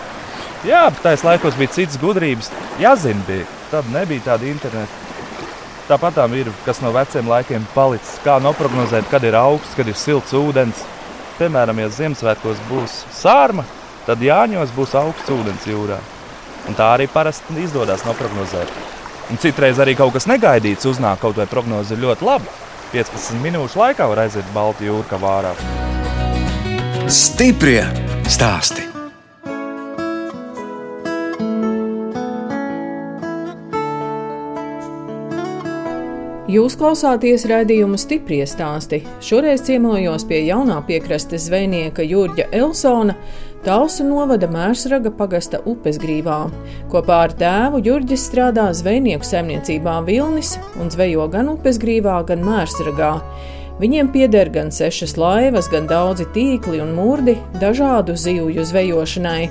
Jā, 0.68 0.90
bet 0.90 1.02
tajos 1.04 1.24
laikos 1.24 1.56
bija 1.60 1.72
citas 1.76 2.00
gudrības. 2.00 2.52
Jāzina, 2.80 3.24
bija. 3.28 3.48
Tad 3.72 3.88
nebija 3.92 4.24
tāda 4.28 4.48
interneta. 4.48 4.92
Tāpat 5.88 6.16
tā 6.16 6.28
ir, 6.40 6.52
kas 6.64 6.80
no 6.80 6.92
veciem 6.96 7.28
laikiem 7.28 7.66
palicis. 7.74 8.20
Kā 8.24 8.38
noprognozēt, 8.40 9.10
kad 9.12 9.24
ir 9.28 9.36
augsts, 9.36 9.76
kad 9.76 9.88
ir 9.88 9.98
silts 10.00 10.32
ūdens. 10.32 10.84
Piemēram, 11.44 11.82
ja 11.82 11.90
Ziemassvētkos 11.92 12.60
būs 12.70 12.92
sārma, 13.12 13.66
tad 14.06 14.22
Jāņos 14.24 14.70
būs 14.78 14.94
augsts 14.96 15.32
ūdens 15.34 15.66
jūrā. 15.68 15.98
Un 16.72 16.78
tā 16.78 16.88
arī 16.94 17.10
parasti 17.12 17.58
izdodas 17.60 18.06
noprognozēt. 18.08 18.72
Un 19.28 19.42
citreiz 19.44 19.82
arī 19.84 19.98
kaut 20.00 20.16
kas 20.16 20.30
negaidīts 20.32 20.88
uznāk, 20.88 21.20
kaut 21.20 21.36
vai 21.42 21.50
prognoze 21.52 21.98
ir 21.98 22.06
ļoti 22.06 22.30
laba. 22.30 22.56
15 22.94 23.44
minūšu 23.44 23.84
laikā 23.84 24.08
var 24.08 24.24
aiziet 24.24 24.56
Baltijas 24.56 24.94
jūrā, 24.94 25.10
kā 25.12 25.20
vārā. 25.20 25.54
Stiprie 27.12 27.84
stāsti! 28.32 28.93
Jūs 36.54 36.76
klausāties 36.78 37.48
raidījuma 37.50 37.98
stipri 37.98 38.44
stāstī. 38.46 39.00
Šoreiz 39.26 39.64
ciemojos 39.66 40.26
pie 40.30 40.44
jaunā 40.46 40.76
piekrastes 40.86 41.48
zvejnieka 41.48 42.06
Jurģa 42.06 42.46
Elsona, 42.54 43.16
Talsu 43.66 44.06
novada 44.06 44.46
Mērsraga 44.52 45.10
pagasta 45.18 45.64
upes 45.72 45.98
grīvā. 46.04 46.38
Kopā 46.92 47.20
ar 47.26 47.34
tēvu 47.40 47.82
Jurģis 47.88 48.28
strādā 48.28 48.68
zvejnieku 48.76 49.26
saimniecībā 49.26 49.96
Vilnis 50.06 50.58
un 50.78 50.94
zvejo 50.94 51.26
gan 51.34 51.50
upes 51.56 51.80
grīvā, 51.82 52.20
gan 52.28 52.46
Mērsragā. 52.46 53.14
Viņiem 53.82 54.12
pieder 54.14 54.52
gan 54.54 54.70
sešas 54.70 55.16
laivas, 55.18 55.72
gan 55.74 55.88
daudzi 55.90 56.28
tīkli 56.36 56.84
un 56.84 56.94
mūrdi 56.94 57.40
dažādu 57.64 58.14
zivju 58.14 58.68
zvejošanai. 58.70 59.48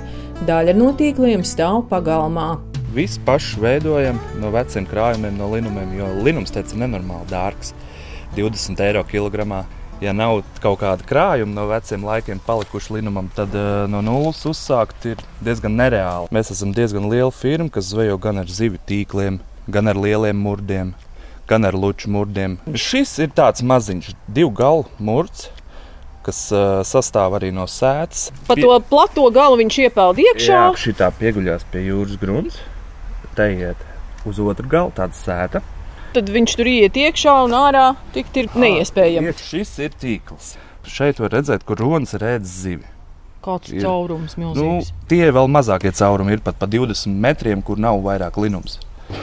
Daļa 0.47 0.77
no 0.77 0.93
tīkliem 0.95 1.43
stāv 1.43 1.83
pagalmā. 1.91 2.53
Visu 2.93 3.21
pašu 3.25 3.61
veidojam 3.63 4.19
no 4.37 4.51
veciem 4.53 4.85
krājumiem, 4.85 5.33
no 5.37 5.47
linumiem, 5.49 5.95
jo 5.97 6.09
linums 6.25 6.53
teica 6.53 6.77
nenormāli 6.77 7.25
dārgs- 7.31 7.73
20 8.37 8.83
eiro 8.85 9.01
kilogramā 9.03 9.63
ja 10.03 10.13
nav 10.13 10.41
kaut 10.61 10.81
kāda 10.81 11.05
krājuma 11.07 11.55
no 11.55 11.65
veciem 11.69 12.03
laikiem 12.05 12.41
palikuši 12.45 12.97
linumam, 12.97 13.29
tad 13.35 13.55
uh, 13.55 13.85
no 13.89 14.01
nulles 14.05 14.43
uzsākt 14.49 15.07
ir 15.09 15.23
diezgan 15.43 15.75
nereāli. 15.79 16.29
Mēs 16.33 16.51
esam 16.55 16.73
diezgan 16.75 17.07
liela 17.11 17.31
firma, 17.31 17.69
kas 17.73 17.91
zvejo 17.91 18.19
gan 18.21 18.41
ar 18.43 18.51
zivju 18.51 18.81
tīkliem, 18.89 19.39
gan 19.71 19.87
ar 19.91 19.99
lieliem 19.99 20.37
murdiem, 20.37 20.93
gan 21.49 21.65
ar 21.65 21.77
luču 21.77 22.11
murdiem. 22.13 22.59
Šis 22.73 23.15
ir 23.23 23.33
tāds 23.35 23.63
maziņš, 23.65 24.13
divu 24.27 24.53
galu 24.53 24.87
murts. 24.99 25.49
Kas 26.23 26.37
uh, 26.55 26.85
sastāv 26.87 27.33
arī 27.35 27.49
no 27.51 27.65
sēdes. 27.67 28.29
Pa 28.47 28.55
to 28.55 28.77
plato 28.87 29.25
galu 29.35 29.57
viņš 29.59 29.79
iepeld 29.89 30.21
iekšā. 30.23 30.59
Jā, 30.69 30.69
šī 30.79 30.93
tā 30.95 31.09
pieguļās 31.19 31.65
pie 31.67 31.81
jūras 31.89 32.15
grunts. 32.21 32.61
Te 33.37 33.49
iet 33.53 33.87
uz 34.29 34.39
otru 34.39 34.69
galu, 34.69 34.93
tāda 34.95 35.17
sēta 35.17 35.63
tad 36.13 36.29
viņš 36.29 36.55
tur 36.59 36.69
iet 36.69 36.97
iekšā 36.99 37.35
un 37.47 37.55
ārā. 37.57 37.85
Tikt 38.13 38.37
ir 38.37 38.49
neiespējami. 38.57 39.33
Šis 39.41 39.75
ir 39.83 39.95
tīkls. 39.99 40.53
Šeit 40.89 41.21
var 41.23 41.33
redzēt, 41.37 41.63
kur 41.65 41.79
ronas 41.79 42.13
rēdz 42.19 42.57
zivi. 42.63 42.89
Kāds 43.43 43.71
ir 43.73 43.83
caurums 43.83 44.37
nu, 44.37 44.51
milzīgs? 44.53 44.91
Nu, 44.91 45.05
tie 45.11 45.25
vēl 45.35 45.49
mazākie 45.51 45.91
caurumi 45.95 46.35
ir 46.35 46.43
pat 46.43 46.59
pa 46.59 46.67
20 46.69 47.15
metriem, 47.25 47.63
kur 47.65 47.79
nav 47.81 47.99
vairāk 48.03 48.37
linums. 48.39 48.77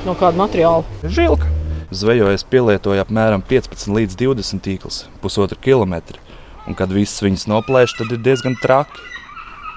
No 0.05 0.17
kāda 0.19 0.41
materiāla? 0.41 0.85
Žilka. 1.05 1.49
Zvejojas 1.91 2.45
pielietoja 2.47 3.05
apmēram 3.07 3.43
15 3.47 3.89
līdz 3.97 4.19
20 4.21 4.63
tīklus, 4.65 5.05
pusotru 5.23 5.59
kilometru. 5.63 6.21
Un, 6.69 6.77
kad 6.79 6.93
viss 6.93 7.23
viņas 7.25 7.49
noplēš, 7.51 7.97
tad 7.99 8.13
ir 8.15 8.21
diezgan 8.25 8.57
traki. 8.61 9.09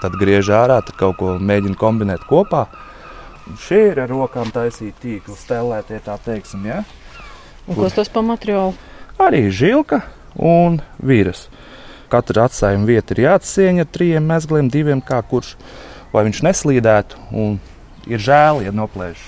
Tad 0.03 0.17
griež 0.19 0.51
ārā, 0.51 0.81
tad 0.83 0.97
kaut 0.99 1.17
ko 1.21 1.37
mēģina 1.39 1.79
kombinēt 1.79 2.27
kopā. 2.27 2.67
Šie 3.59 3.89
ir 3.91 3.99
ar 3.99 4.11
rokām 4.11 4.51
taisīti 4.55 4.95
tīkli, 5.03 5.35
stelētie 5.37 5.99
tā 6.05 6.15
teiksim. 6.23 6.63
Ja? 6.69 6.83
Un 7.67 7.79
kas 7.79 7.97
tas 7.97 8.11
par 8.11 8.23
materiālu? 8.27 8.75
Arī 9.21 9.45
žilka 9.51 10.01
un 10.39 10.79
vīras. 11.03 11.47
Katra 12.11 12.47
atstājuma 12.47 12.87
vieta 12.87 13.15
ir 13.15 13.23
jāatsieņa 13.25 13.85
trim 13.91 14.27
mezgliem, 14.29 14.69
diviem 14.71 15.01
kā 15.03 15.19
kurš, 15.27 15.55
lai 16.13 16.25
viņš 16.27 16.43
neslīdētu. 16.47 17.23
Un 17.35 17.57
ir 18.07 18.21
žēl, 18.21 18.63
ja 18.67 18.73
noplēš 18.75 19.21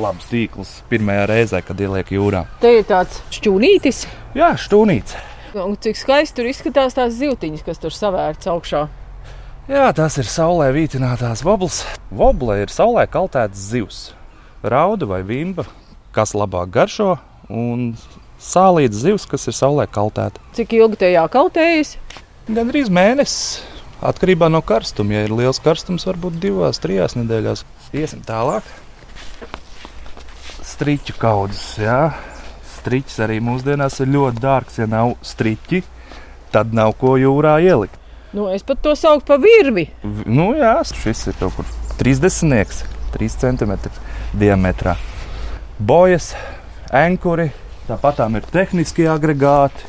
labs 0.00 0.28
tīkls 0.30 0.72
pirmajā 0.90 1.24
reizē, 1.30 1.62
kad 1.64 1.80
ieliek 1.80 2.12
jūrā. 2.12 2.44
Te 2.60 2.74
ir 2.78 2.86
tāds 2.88 3.22
šķūnītis. 3.34 4.04
Jā, 4.36 4.52
šķūnītis. 4.60 5.16
Un 5.56 5.76
cik 5.80 5.96
skaisti 5.96 6.36
tur 6.36 6.50
izskatās 6.50 6.96
tās 6.96 7.16
zivtiņas, 7.16 7.64
kas 7.64 7.80
tur 7.80 7.94
savērts 7.94 8.50
augšā. 8.52 8.86
Jā, 9.66 9.88
tas 9.90 10.14
ir 10.14 10.28
saulē 10.30 10.68
vītinātās 10.70 11.40
voblas. 11.42 11.80
Vobla 12.14 12.60
ir 12.62 12.70
saulē 12.70 13.02
kaltēts 13.10 13.64
zivs. 13.72 13.96
Rauda 14.62 15.08
vai 15.10 15.24
vimba, 15.26 15.64
kas 16.14 16.36
labāk 16.38 16.70
garšo, 16.76 17.16
un 17.50 17.96
sālītas 18.38 19.00
zivs, 19.02 19.24
kas 19.26 19.48
ir 19.50 19.56
saulē 19.58 19.88
kaltēta. 19.90 20.38
Cik 20.54 20.76
ilgi 20.78 21.00
tajā 21.00 21.24
kaltējas? 21.34 21.96
Gan 22.46 22.70
arī 22.70 22.84
mēnesis. 22.86 23.58
Atkarībā 24.06 24.46
no 24.54 24.62
karstuma. 24.62 25.18
Ja 25.18 25.26
ir 25.26 25.34
liels 25.34 25.58
karstums, 25.58 26.06
varbūt 26.06 26.38
divās, 26.46 26.78
trijās 26.78 27.18
nedēļās. 27.18 27.66
Iesim 27.90 28.22
tālāk. 28.22 28.62
Striķu 30.62 31.18
kaudzes. 31.18 31.72
Jā. 31.82 32.12
Striķis 32.76 33.18
arī 33.26 33.42
mūsdienās 33.42 33.98
ir 33.98 34.14
ļoti 34.14 34.46
dārgs. 34.46 34.78
Ja 34.78 34.86
nav 34.94 35.18
striķi, 35.26 35.82
tad 36.54 36.70
nav 36.70 36.94
ko 37.02 37.18
jūrā 37.18 37.58
ielikt. 37.66 38.05
Nu, 38.36 38.50
es 38.52 38.62
pat 38.66 38.82
to 38.84 38.92
saucu 38.92 39.24
par 39.24 39.38
virvi. 39.40 39.86
V, 40.04 40.26
nu, 40.28 40.50
jā, 40.58 40.74
šis 40.84 41.22
ir 41.30 41.36
kaut 41.40 41.54
kur 41.56 41.68
30 41.96 42.82
3 43.14 43.36
cm 43.40 43.72
diametrā. 44.36 44.92
Bojas 45.78 46.34
ankuri, 46.92 47.46
tāpat 47.88 48.18
tām 48.20 48.36
ir 48.36 48.44
tehniskie 48.52 49.06
agregāti. 49.08 49.88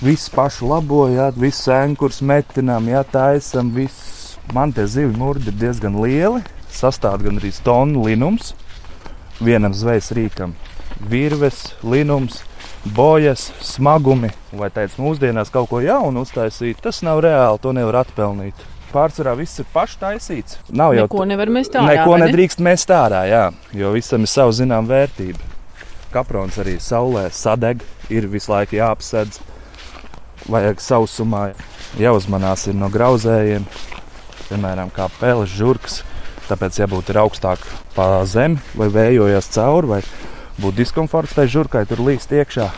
Visu 0.00 0.32
pašu 0.32 0.70
labojāt, 0.70 1.36
visu 1.36 1.74
ankurs 1.76 2.22
metinām, 2.24 2.88
jā, 2.88 3.04
taisam. 3.04 3.74
Viss. 3.76 4.38
Man 4.56 4.72
tie 4.72 4.86
zivju 4.88 5.12
mūri 5.20 5.44
ir 5.44 5.60
diezgan 5.60 6.00
lieli. 6.00 6.40
Sastāv 6.72 7.20
gan 7.26 7.36
arī 7.40 7.52
tonu 7.64 8.08
linums 8.08 8.54
vienam 9.44 9.76
zvejas 9.76 10.08
rīkam. 10.16 10.56
Virves, 11.10 11.74
linums, 11.84 12.40
bojas, 12.84 13.48
smagumi. 13.64 14.30
Vai 14.54 14.70
teikt, 14.74 15.00
mūsdienās 15.00 15.52
kaut 15.54 15.70
ko 15.72 15.80
jaunu 15.84 16.26
uztaisīt, 16.26 16.82
tas 16.84 17.02
nav 17.06 17.22
reāli, 17.24 17.62
to 17.62 17.72
nevar 17.76 18.02
atpelnīt. 18.04 18.68
Pārsvarā 18.94 19.32
viss 19.38 19.58
ir 19.58 19.66
paštaisīts. 19.74 20.60
Nav 20.70 20.94
jau 20.94 21.08
neko 21.08 21.24
nevar 21.26 21.50
mest 21.50 21.74
ārā. 21.74 21.96
Neko 21.96 22.20
nedrīkst 22.22 22.62
mest 22.62 22.92
ārā, 22.94 23.24
jā, 23.26 23.48
jo 23.74 23.90
visam 23.96 24.22
ir 24.22 24.30
sava 24.30 24.54
zināmā 24.54 24.86
vērtība 24.92 25.54
kaprons 26.14 26.58
arī 26.62 26.76
saulē 26.82 27.26
sadeg, 27.34 27.82
ir 28.12 28.28
visu 28.30 28.52
laiku 28.52 28.78
jāapsedz. 28.78 29.40
Vajag 30.50 30.82
sausumā 30.82 31.44
jāuzmanās 31.98 32.68
no 32.76 32.90
grauzējiem, 32.92 33.64
piemēram, 34.48 34.92
kā 34.94 35.08
pēles 35.18 35.54
žurkas. 35.54 36.02
Tāpēc 36.44 36.76
jābūt 36.82 37.14
augstāk 37.16 37.62
pa 37.94 38.20
zemi 38.28 38.60
vai 38.76 38.90
vējojas 38.92 39.48
cauri, 39.54 39.90
vai 39.94 40.00
būtu 40.60 40.76
diskomforts 40.82 41.36
tai 41.36 41.46
žurkai 41.50 41.84
tur 41.90 42.02
līst 42.04 42.32
iekšā. 42.34 42.70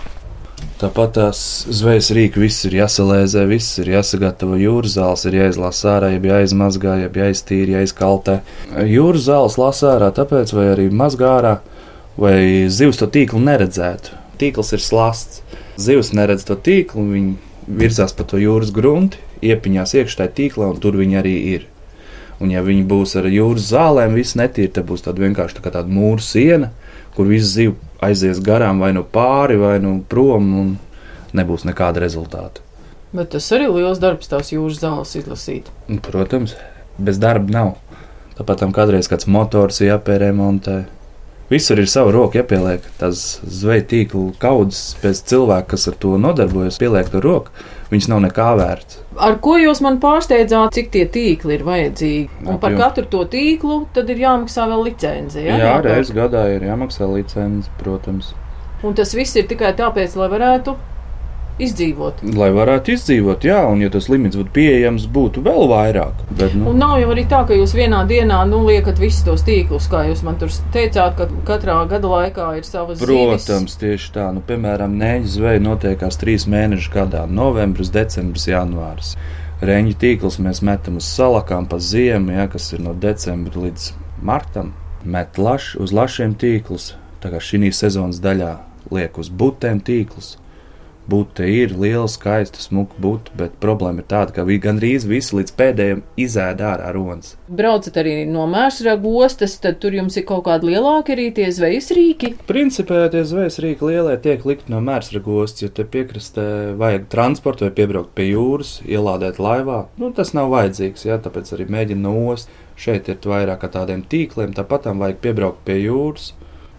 Tāpat 0.80 1.14
tās 1.16 1.38
zvejas 1.72 2.10
rīki 2.12 2.40
viss 2.40 2.66
ir 2.68 2.74
jāsalēzē, 2.76 3.46
viss 3.48 3.78
ir 3.80 3.88
jāsagatavo. 3.94 4.58
Jūras 4.60 4.96
zāles 4.96 5.24
ir 5.28 5.36
jāizlasa 5.38 5.94
ārā, 5.94 6.10
ja 6.12 6.20
jāizmazgā, 6.34 6.98
ja 7.00 7.08
jāiztīra, 7.12 7.78
jāizkaltē. 7.78 8.40
Jūras 8.84 9.24
zāles 9.28 9.56
lasa 9.60 9.94
ārā, 9.94 10.10
tāpēc 10.16 10.52
vai 10.56 10.66
arī 10.74 10.90
mazgā 10.92 11.32
ārā 11.38 11.54
vai 12.20 12.68
zivs 12.72 13.00
to 13.00 13.08
tīklu 13.12 13.40
neredzētu. 13.44 14.16
Tīkls 14.40 14.72
ir 14.76 14.84
slasts. 14.84 15.42
Zivs 15.80 16.12
neredz 16.16 16.44
to 16.48 16.56
tīklu, 16.56 17.04
viņi 17.12 17.34
virzās 17.80 18.14
pa 18.16 18.24
to 18.28 18.40
jūras 18.40 18.72
grunti, 18.72 19.20
iepiņās 19.44 19.92
iekšā 19.96 20.22
tajā 20.22 20.34
tīklā, 20.38 20.70
un 20.72 20.80
tur 20.80 20.96
viņi 20.96 21.18
arī 21.20 21.34
ir. 21.54 21.66
Un, 22.40 22.52
ja 22.52 22.60
viņi 22.64 22.84
būs 22.88 23.16
ar 23.16 23.28
jūras 23.32 23.70
zālēm, 23.72 24.16
viss 24.16 24.36
netīri, 24.36 24.72
tad 24.76 24.88
būs 24.88 25.04
tāda 25.04 25.24
vienkārši 25.24 25.56
tā 25.56 25.72
tāda 25.72 25.88
mūra 25.88 26.24
siena, 26.24 26.72
kur 27.16 27.28
viss 27.30 27.54
zivs 27.56 27.80
aizies 28.04 28.40
garām 28.44 28.80
vai 28.82 28.92
nu 28.96 29.02
pāri, 29.02 29.56
vai 29.60 29.78
nu 29.80 29.98
prom, 30.08 30.48
un 30.60 30.72
nebūs 31.36 31.64
nekāda 31.68 32.02
rezultāta. 32.04 32.62
Bet 33.16 33.32
tas 33.32 33.46
arī 33.54 33.68
ir 33.68 33.76
liels 33.78 34.00
darbs, 34.02 34.28
tās 34.28 34.52
jūras 34.52 34.82
zāles 34.82 35.14
izlasīt. 35.16 35.70
Protams, 36.04 36.56
bez 36.98 37.20
darba 37.22 37.52
nav. 37.52 37.72
Tāpat 38.36 38.60
tam 38.60 38.74
kādreiz 38.76 39.08
kāds 39.08 39.28
motors 39.30 39.80
jāpērēmontē. 39.80 40.82
Visur 41.46 41.78
ir 41.78 41.86
sava 41.86 42.10
roka 42.10 42.40
jāpieliek. 42.40 42.82
Tās 42.98 43.20
zveja 43.46 43.84
tīklu 43.92 44.32
kaudzes 44.42 44.96
pēc 44.98 45.20
cilvēka, 45.30 45.68
kas 45.76 45.86
ar 45.92 45.98
to 46.02 46.16
nodarbojas, 46.18 46.78
pieliek 46.82 47.10
to 47.12 47.20
roku. 47.22 47.54
Viņš 47.92 48.08
nav 48.10 48.24
nekā 48.24 48.48
vērts. 48.58 48.98
Ar 49.22 49.36
ko 49.44 49.54
jūs 49.62 49.78
man 49.84 50.00
pārsteidzāt, 50.02 50.74
cik 50.74 50.90
tie 50.96 51.04
tīkli 51.06 51.54
ir 51.54 51.62
vajadzīgi? 51.68 52.40
Un 52.50 52.58
par 52.62 52.74
katru 52.80 53.06
to 53.12 53.22
tīklu 53.30 53.84
tad 53.94 54.10
ir 54.10 54.24
jāmaksā 54.24 54.66
vēl 54.72 54.82
licence. 54.88 55.38
Ja? 55.38 55.60
Jā, 55.62 55.76
reizes 55.86 56.10
gadā 56.16 56.48
ir 56.56 56.66
jāmaksā 56.66 57.06
licence, 57.12 57.70
protams. 57.78 58.34
Un 58.82 58.98
tas 58.98 59.14
viss 59.14 59.38
ir 59.38 59.46
tikai 59.46 59.70
tāpēc, 59.78 60.18
lai 60.18 60.28
varētu 60.34 60.74
izdzīvot. 61.62 62.20
Lai 62.36 62.48
varētu 62.54 62.92
izdzīvot, 62.94 63.46
jā, 63.48 63.62
un 63.70 63.80
ja 63.84 63.90
tas 63.92 64.08
limits 64.12 64.36
būtu 64.38 64.52
pieejams, 64.56 65.06
būtu 65.12 65.42
vēl 65.46 65.68
vairāk. 65.70 66.20
Bet, 66.36 66.54
nu, 66.56 66.70
Un 66.72 66.80
nav 66.82 66.98
jau 67.00 67.10
arī 67.14 67.24
tā, 67.30 67.42
ka 67.48 67.56
jūs 67.56 67.72
vienā 67.76 68.02
dienā 68.08 68.42
nu, 68.50 68.60
liekat 68.68 69.00
visus 69.00 69.24
tos 69.26 69.44
tīklus, 69.46 69.88
kā 69.92 70.04
jūs 70.10 70.22
man 70.26 70.38
tur 70.40 70.52
teicāt, 70.74 71.16
ka 71.18 71.28
katrā 71.48 71.78
gada 71.90 72.12
laikā 72.12 72.50
ir 72.58 72.68
savas 72.68 73.00
zīves. 73.00 73.08
Protams, 73.08 73.78
tieši 73.80 74.12
tā. 74.18 74.28
Nu, 74.36 74.44
piemēram, 74.46 74.98
nēģa 75.00 75.32
zveja 75.38 75.64
notiekās 75.64 76.20
trīs 76.20 76.48
mēnešus 76.50 76.92
gadā- 76.92 77.24
novembris, 77.40 77.92
decembris, 77.94 78.48
janvāris. 78.52 79.16
Reņģa 79.64 79.96
tīklus 79.96 80.36
mēs 80.36 80.60
metam 80.60 80.98
uz 81.00 81.08
salakām 81.08 81.68
pa 81.68 81.78
ziemu, 81.80 82.32
ja, 82.36 82.46
kas 82.46 82.72
ir 82.72 82.80
no 82.80 82.92
decembra 82.92 83.56
līdz 83.56 83.92
martam. 84.22 84.74
Met 85.04 85.38
laš, 85.38 85.76
uz 85.80 85.92
lašiem 85.92 86.34
tīklus, 86.34 86.94
tā 87.22 87.30
kā 87.30 87.40
šī 87.40 87.72
sezonas 87.72 88.20
daļā 88.20 88.56
liek 88.90 89.18
uz 89.18 89.30
butēm 89.30 89.80
tīklus. 89.80 90.36
Būte 91.06 91.46
ir 91.46 91.70
liela, 91.78 92.08
skaista, 92.10 92.58
smuka 92.58 92.98
būta, 93.00 93.30
bet 93.38 93.60
problēma 93.62 94.02
ir 94.02 94.08
tāda, 94.10 94.34
ka 94.34 94.44
vi- 94.44 94.58
gandrīz 94.58 95.06
visi 95.06 95.36
līdz 95.36 95.52
pēdējiem 95.54 96.02
izēda 96.18 96.72
ārā 96.72 96.92
ronas. 96.96 97.36
Braucat 97.48 97.94
arī 98.02 98.26
no 98.26 98.46
mērsraga 98.50 99.06
ostas, 99.06 99.54
tad 99.62 99.78
tur 99.78 99.92
jums 99.92 100.16
ir 100.16 100.24
kaut 100.24 100.44
kādi 100.48 100.72
lielāki 100.72 101.14
arī 101.14 101.32
tie 101.34 101.46
zvejas 101.52 101.92
rīki. 101.94 102.34
Principā 102.48 103.08
tie 103.10 103.22
zvejas 103.24 103.60
rīki 103.62 103.86
lielie 103.86 104.16
tiek 104.20 104.44
likt 104.44 104.68
no 104.68 104.80
mērsragostas, 104.80 105.62
jo 105.62 105.68
te 105.68 105.84
piekrastē 105.84 106.76
vajag 106.76 107.06
transportu 107.08 107.68
vai 107.68 107.70
piebraukt 107.70 108.14
pie 108.14 108.32
jūras, 108.32 108.80
ielādēt 108.82 109.38
laivā. 109.38 109.86
Nu, 109.98 110.10
tas 110.12 110.34
nav 110.34 110.50
vajadzīgs, 110.50 111.06
jā, 111.06 111.18
tāpēc 111.22 111.52
arī 111.54 111.68
mēģina 111.70 112.02
no 112.02 112.16
ostas. 112.32 112.50
Šeit 112.76 113.08
ir 113.08 113.16
vairāk 113.24 113.62
kā 113.62 113.70
tādiem 113.72 114.02
tīkliem, 114.04 114.52
tāpat 114.52 114.82
tam 114.82 114.98
vajag 115.00 115.22
piebraukt 115.22 115.62
pie 115.64 115.78
jūras. 115.86 116.32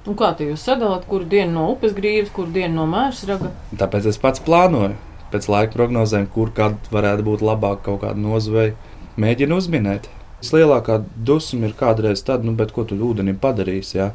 Un 0.07 0.15
kā 0.15 0.29
te 0.39 0.45
jūs 0.47 0.63
sadalāt, 0.63 1.03
kuru 1.09 1.25
dienu 1.27 1.51
no 1.57 1.65
upes 1.73 1.91
grīvas, 1.95 2.31
kuru 2.31 2.53
dienu 2.55 2.77
no 2.79 2.85
mērsraga? 2.87 3.51
Tāpēc 3.75 4.07
es 4.13 4.19
pats 4.21 4.39
plānoju 4.43 4.95
pēc 5.33 5.49
laika 5.51 5.73
prognozēm, 5.73 6.29
kur 6.31 6.53
kad 6.55 6.87
varētu 6.93 7.25
būt 7.27 7.43
labāk 7.43 7.81
kaut 7.83 8.05
kāda 8.05 8.21
nozveja. 8.21 8.75
Mēģinu 9.19 9.57
uzminēt. 9.59 10.07
Vislielākā 10.39 11.01
dusma 11.27 11.67
ir 11.67 11.75
kādreiz 11.75 12.21
tad, 12.23 12.45
nu, 12.47 12.53
bet 12.55 12.71
ko 12.71 12.85
tu 12.87 12.95
ūdenim 13.09 13.39
padarīsi? 13.41 13.97
Ja? 13.97 14.11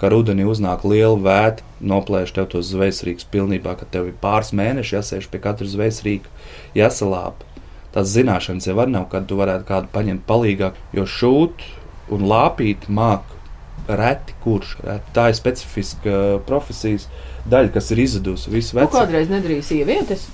Kā 0.00 0.10
rudenī 0.12 0.48
uznāk 0.48 0.82
liela 0.88 1.16
vētra, 1.22 1.64
noplēš 1.92 2.34
tev 2.36 2.48
tos 2.52 2.72
zvejsrīkus 2.72 3.28
pilnībā, 3.32 3.76
ka 3.78 3.86
tev 3.92 4.10
ir 4.10 4.18
pāris 4.20 4.50
mēneši 4.56 4.96
jāsēž 4.96 5.30
pie 5.30 5.40
katra 5.44 5.68
zvejsrīka, 5.70 6.32
jāsalāp. 6.76 7.46
Tās 7.94 8.10
zināšanas 8.12 8.66
jau 8.66 8.76
var 8.80 8.90
nav, 8.92 9.06
kad 9.12 9.28
tu 9.30 9.38
varētu 9.38 9.68
kādu 9.68 9.92
paņemt 9.94 10.26
palīgāk, 10.28 10.76
jo 10.96 11.06
šūt 11.08 11.64
un 12.12 12.26
lāpīt 12.28 12.90
māk 12.92 13.35
reti 13.88 14.34
kurš. 14.44 14.76
Reti. 14.84 15.12
Tā 15.16 15.28
ir 15.30 15.36
specifiska 15.38 16.16
profesijas 16.46 17.06
daļa, 17.50 17.72
kas 17.76 17.90
ir 17.94 18.02
izzudusi 18.06 18.50
visu 18.50 18.76
Nu, 18.76 18.80
vecumu. 18.82 19.00
kādreiz 19.04 19.30
nedarīja 19.30 19.62
sievietes. 19.62 20.26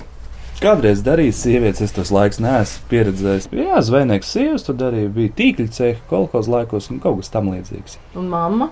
Kādreiz 0.63 1.01
darīju 1.03 1.33
sievietes, 1.35 1.81
es 1.83 1.93
tos 1.97 2.13
laikus 2.15 2.39
neesmu 2.39 2.85
pieredzējis. 2.91 3.49
Jā, 3.53 3.81
zvejnieks 3.83 4.29
sievietes 4.31 4.63
to 4.69 4.73
darīja, 4.79 5.09
bija 5.11 5.33
tīkļu 5.41 5.67
ceļš, 5.75 5.97
kolekcijas 6.09 6.49
laikos 6.53 6.87
un 6.95 7.01
kaut 7.03 7.19
kas 7.19 7.33
tam 7.35 7.51
līdzīgs. 7.51 7.97
Un 8.15 8.29
mamma 8.31 8.69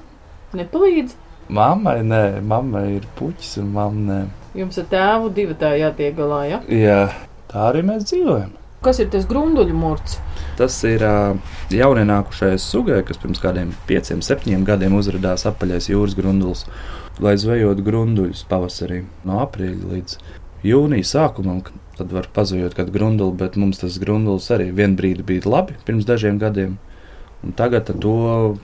nepalīdz. 0.55 1.17
Mammai, 1.51 1.97
nē, 2.07 2.23
mammai 2.47 2.85
ir 3.01 3.09
puķis 3.19 3.57
un 3.59 3.73
mamma 3.75 4.07
nē. 4.13 4.21
Jums 4.61 4.79
ar 4.79 4.87
tēvu 4.93 5.33
divi 5.35 5.55
tā 5.59 5.73
jātiek 5.81 6.15
galā, 6.15 6.45
ja? 6.47 6.61
Jā, 6.71 7.01
tā 7.51 7.67
arī 7.73 7.83
mēs 7.91 8.07
dzīvojam. 8.07 8.53
Kas 8.81 8.97
ir 8.97 9.11
tas 9.13 9.27
grunduļu 9.29 9.75
mūrs? 9.77 10.15
Tas 10.57 10.79
ir 10.89 11.03
jaunienākušais 11.69 12.65
sugai, 12.65 13.03
kas 13.05 13.19
pirms 13.21 13.41
kādiem 13.43 13.75
pieciem, 13.85 14.23
septiņiem 14.25 14.63
gadiem 14.65 14.95
uzrādījās 14.97 15.45
apaļais 15.51 15.91
jūras 15.91 16.15
grundulis, 16.17 16.63
lai 17.21 17.35
zvejot 17.37 17.83
grunduļus 17.85 18.47
pavasarī 18.49 19.03
no 19.29 19.43
aprīļa 19.43 19.91
līdz 19.91 20.15
jūnija 20.65 21.09
sākumam. 21.11 21.61
Tad 21.99 22.15
var 22.17 22.31
pazudīt 22.33 22.73
kādu 22.79 22.95
grunduli, 22.95 23.37
bet 23.37 23.59
mums 23.61 23.83
tas 23.83 23.99
grundulis 24.01 24.49
arī 24.57 24.71
vienā 24.73 24.97
brīdī 24.97 25.27
bija 25.29 25.53
labi 25.59 25.77
pirms 25.85 26.09
dažiem 26.09 26.39
gadiem. 26.41 26.79
Un 27.45 27.53
tagad 27.57 27.93
to 28.01 28.15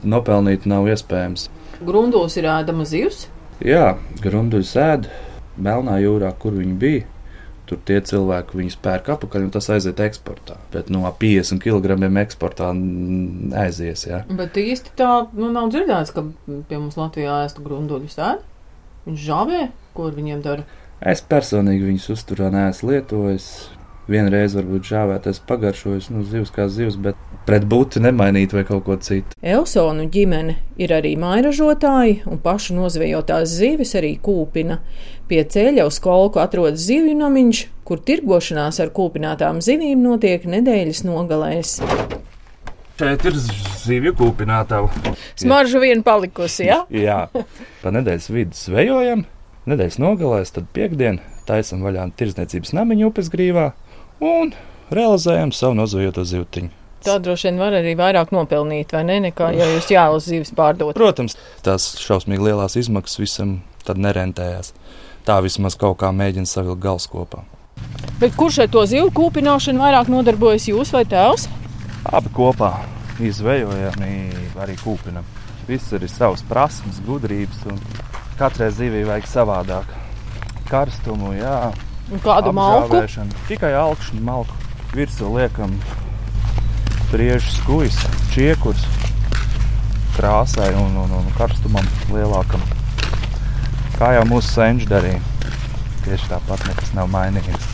nopelnīt 0.01 0.65
nav 0.65 0.89
iespējams. 0.89 1.45
Grundulis 1.85 2.39
ir 2.41 2.49
ēdama 2.49 2.89
zivs. 2.89 3.27
Jā, 3.61 3.99
grunduļus 4.25 4.73
ēd 4.81 5.05
Melnā 5.61 5.99
jūrā, 6.01 6.33
kur 6.41 6.57
viņi 6.57 6.75
bija. 6.81 7.05
Tur 7.67 7.79
tie 7.83 7.97
cilvēki 7.99 8.55
viņus 8.55 8.77
pērk 8.79 9.09
apakaļ, 9.17 9.47
un 9.47 9.51
tas 9.51 9.67
aiziet 9.73 9.99
eksportā. 9.99 10.55
Bet 10.71 10.91
no 10.93 11.03
50 11.03 11.59
kg 11.63 11.97
eksportā 12.21 12.69
aizies. 13.63 14.05
Jā. 14.07 14.21
Bet 14.39 14.55
īsti 14.61 14.95
tā 14.99 15.11
nu, 15.35 15.49
nav 15.51 15.73
dzirdēts, 15.73 16.13
ka 16.15 16.23
pie 16.47 16.79
mums 16.79 16.95
Latvijā 16.99 17.41
ēstu 17.43 17.65
grunduļus 17.65 18.15
ēd. 18.29 18.45
Viņš 19.07 19.25
žāvē, 19.27 19.61
ko 19.95 20.07
ar 20.07 20.15
viņiem 20.15 20.43
dara. 20.45 20.67
Es 21.11 21.21
personīgi 21.21 21.91
viņus 21.91 22.07
uzturā 22.15 22.47
neesmu 22.53 22.95
lietojis. 22.95 23.49
Vienreiz 24.07 24.53
varbūt 24.55 24.87
žāvētais 24.87 25.41
pagaršojis, 25.49 26.05
nu, 26.15 26.21
zivs 26.23 26.51
kā 26.55 26.69
zivs, 26.71 26.95
bet 26.95 27.17
pret 27.43 27.65
būtu 27.67 27.99
nemainīt 27.99 28.53
vai 28.55 28.63
kaut 28.67 28.85
ko 28.85 28.95
citu. 29.03 29.35
Elsonu 29.43 30.05
ģimene 30.11 30.55
ir 30.79 30.93
arī 30.95 31.11
mairažotāji, 31.19 32.21
un 32.31 32.39
pašu 32.43 32.77
nozvejotās 32.77 33.51
zivis 33.59 33.91
arī 33.99 34.13
kūpina. 34.23 34.79
Pie 35.27 35.41
ceļa 35.43 35.83
uz 35.89 35.99
kolku 35.99 36.39
atrodas 36.39 36.85
zivju 36.87 37.17
namiņš, 37.19 37.63
kur 37.83 37.99
tirgošanās 38.07 38.79
ar 38.79 38.93
kūpinātām 38.95 39.59
zivīm 39.65 39.99
notiek 40.05 40.47
nedēļas 40.55 41.03
nogalēs. 41.03 41.73
Šeit 42.97 43.25
ir 43.27 43.35
zivju 43.83 44.13
kūpinātava. 44.21 45.17
Smarža 45.35 45.81
vien 45.83 45.99
palikusi, 46.05 46.69
ja? 46.69 46.85
Jā, 47.07 47.25
pa 47.83 47.91
nedēļas 47.91 48.29
vidu 48.31 48.55
zvejojam, 48.55 49.27
nedēļas 49.67 49.99
nogalēs, 49.99 50.55
tad 50.55 50.71
piekdien 50.71 51.19
taisam 51.47 51.83
vaļā 51.83 52.07
tirdzniecības 52.15 52.71
namiņu 52.79 53.11
upes 53.11 53.27
grīvā 53.35 53.73
un 54.23 54.53
realizējam 54.93 55.53
savu 55.55 55.77
nozvejoto 55.77 56.25
zivtiņu. 56.27 56.73
Tā 57.05 57.19
droši 57.23 57.47
vien 57.47 57.59
var 57.61 57.75
arī 57.77 57.93
vairāk 57.95 58.33
nopelnīt, 58.35 58.91
vai 58.95 59.03
ne? 59.07 59.19
Nekā, 59.27 59.51
ja 59.55 59.67
jūs 59.75 59.91
jālas 59.93 60.25
zivis 60.27 60.51
pārdot. 60.57 60.97
Protams, 60.97 61.37
tās 61.63 61.93
šausmīgi 62.01 62.49
lielās 62.49 62.75
izmaksas 62.79 63.21
visam 63.21 63.59
tad 63.87 64.01
nerentējās. 64.01 64.73
Tā 65.27 65.37
vismaz 65.43 65.77
kaut 65.79 65.99
kā 66.01 66.11
mēģina 66.15 66.49
savilkt 66.49 66.81
gals 66.83 67.07
kopā. 67.11 67.43
Bet 68.17 68.33
kurš 68.35 68.63
ar 68.65 68.69
to 68.73 68.83
zivu 68.89 69.11
kūpināšanu 69.13 69.83
vairāk 69.83 70.09
nodarbojas 70.11 70.67
jūs 70.71 70.91
vai 70.95 71.03
tēvs? 71.07 71.45
Abi 72.17 72.31
kopā 72.33 72.71
izvejojam, 73.21 74.01
arī 74.57 74.77
kūpinam. 74.81 75.25
Viss 75.67 75.91
ir 75.93 76.05
savs 76.09 76.43
prasmes, 76.47 77.01
gudrības, 77.05 77.65
un 77.69 77.79
katrai 78.39 78.71
zivij 78.73 79.05
vajag 79.09 79.27
savādāk. 79.29 79.91
Karstumu, 80.67 81.33
jā, 81.37 81.71
Un 82.07 82.21
kādu 82.23 82.53
malku? 82.55 83.01
Tikai 83.49 83.73
augšņu 83.75 84.21
malku. 84.23 84.55
Virsū 84.95 85.27
liekam 85.33 85.73
priežu 87.11 87.51
skujas, 87.57 87.97
čiekurs 88.33 88.83
krāsai 90.17 90.71
un, 90.73 90.95
un, 91.03 91.11
un 91.19 91.27
karstumam 91.37 91.85
lielākam. 92.09 92.63
Kā 93.99 94.13
jau 94.15 94.23
mūsu 94.29 94.49
senči 94.55 94.87
darīja. 94.89 95.19
Tieši 96.07 96.31
tāpat 96.31 96.63
nekas 96.69 96.93
nav 96.97 97.11
mainījies. 97.13 97.67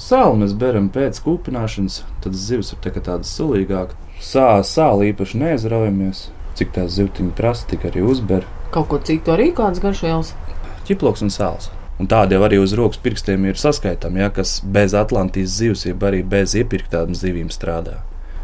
Sāli 0.00 0.40
mēs 0.42 0.56
beram 0.58 0.88
pēc 0.94 1.20
kūpināšanas, 1.24 2.00
tad 2.24 2.36
zivs 2.38 2.72
ir 2.74 2.82
tā 2.82 2.94
tādas 2.96 3.30
sulīgākas. 3.36 3.96
Sā, 4.22 4.48
sāli 4.64 5.12
īpaši 5.12 5.40
neizraujamies. 5.42 6.26
Cik 6.56 6.72
tās 6.72 6.94
zivtiņa 6.96 7.34
prasa, 7.36 7.66
tik 7.68 7.84
arī 7.90 8.02
uzber. 8.08 8.46
Kaut 8.74 8.88
ko 8.90 8.98
citu 9.04 9.36
arī 9.36 9.50
kāds 9.54 9.82
garšvielas. 9.84 10.32
ķiploks 10.88 11.26
un 11.26 11.34
sāls. 11.34 11.70
Un 11.96 12.10
tādi 12.12 12.36
jau 12.36 12.42
arī 12.44 12.58
uz 12.60 12.74
rokas 12.76 13.00
pirkstiem 13.00 13.46
ir 13.48 13.56
saskaitām, 13.60 14.18
ja, 14.20 14.28
kas 14.28 14.58
bez 14.60 14.92
Atlantijas 14.96 15.54
zivs, 15.56 15.86
jeb 15.88 16.02
arī 16.04 16.20
bez 16.26 16.52
iepirktām 16.58 17.16
zivīm 17.16 17.48
strādā. 17.52 18.02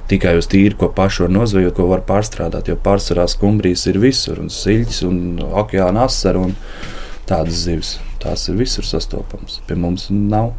Tikai 0.08 0.34
uz 0.40 0.48
tīru, 0.50 0.76
ko 0.80 0.88
pašu 0.92 1.26
var 1.26 1.34
nozvejot, 1.36 1.74
ko 1.76 1.86
var 1.90 2.02
pārstrādāt, 2.08 2.68
jo 2.68 2.78
pārsvarā 2.80 3.26
skumbrijas 3.30 3.84
ir 3.92 4.00
visur, 4.02 4.40
un 4.42 4.50
siļķis, 4.52 5.02
un 5.08 5.20
okeāna 5.62 6.08
asara, 6.08 6.42
un 6.42 6.56
tādas 7.28 7.62
zivs. 7.66 7.94
Tās 8.22 8.44
ir 8.48 8.58
visur 8.58 8.86
sastopamas. 8.86 9.60
Pie 9.68 9.76
mums 9.78 10.08
nav, 10.10 10.52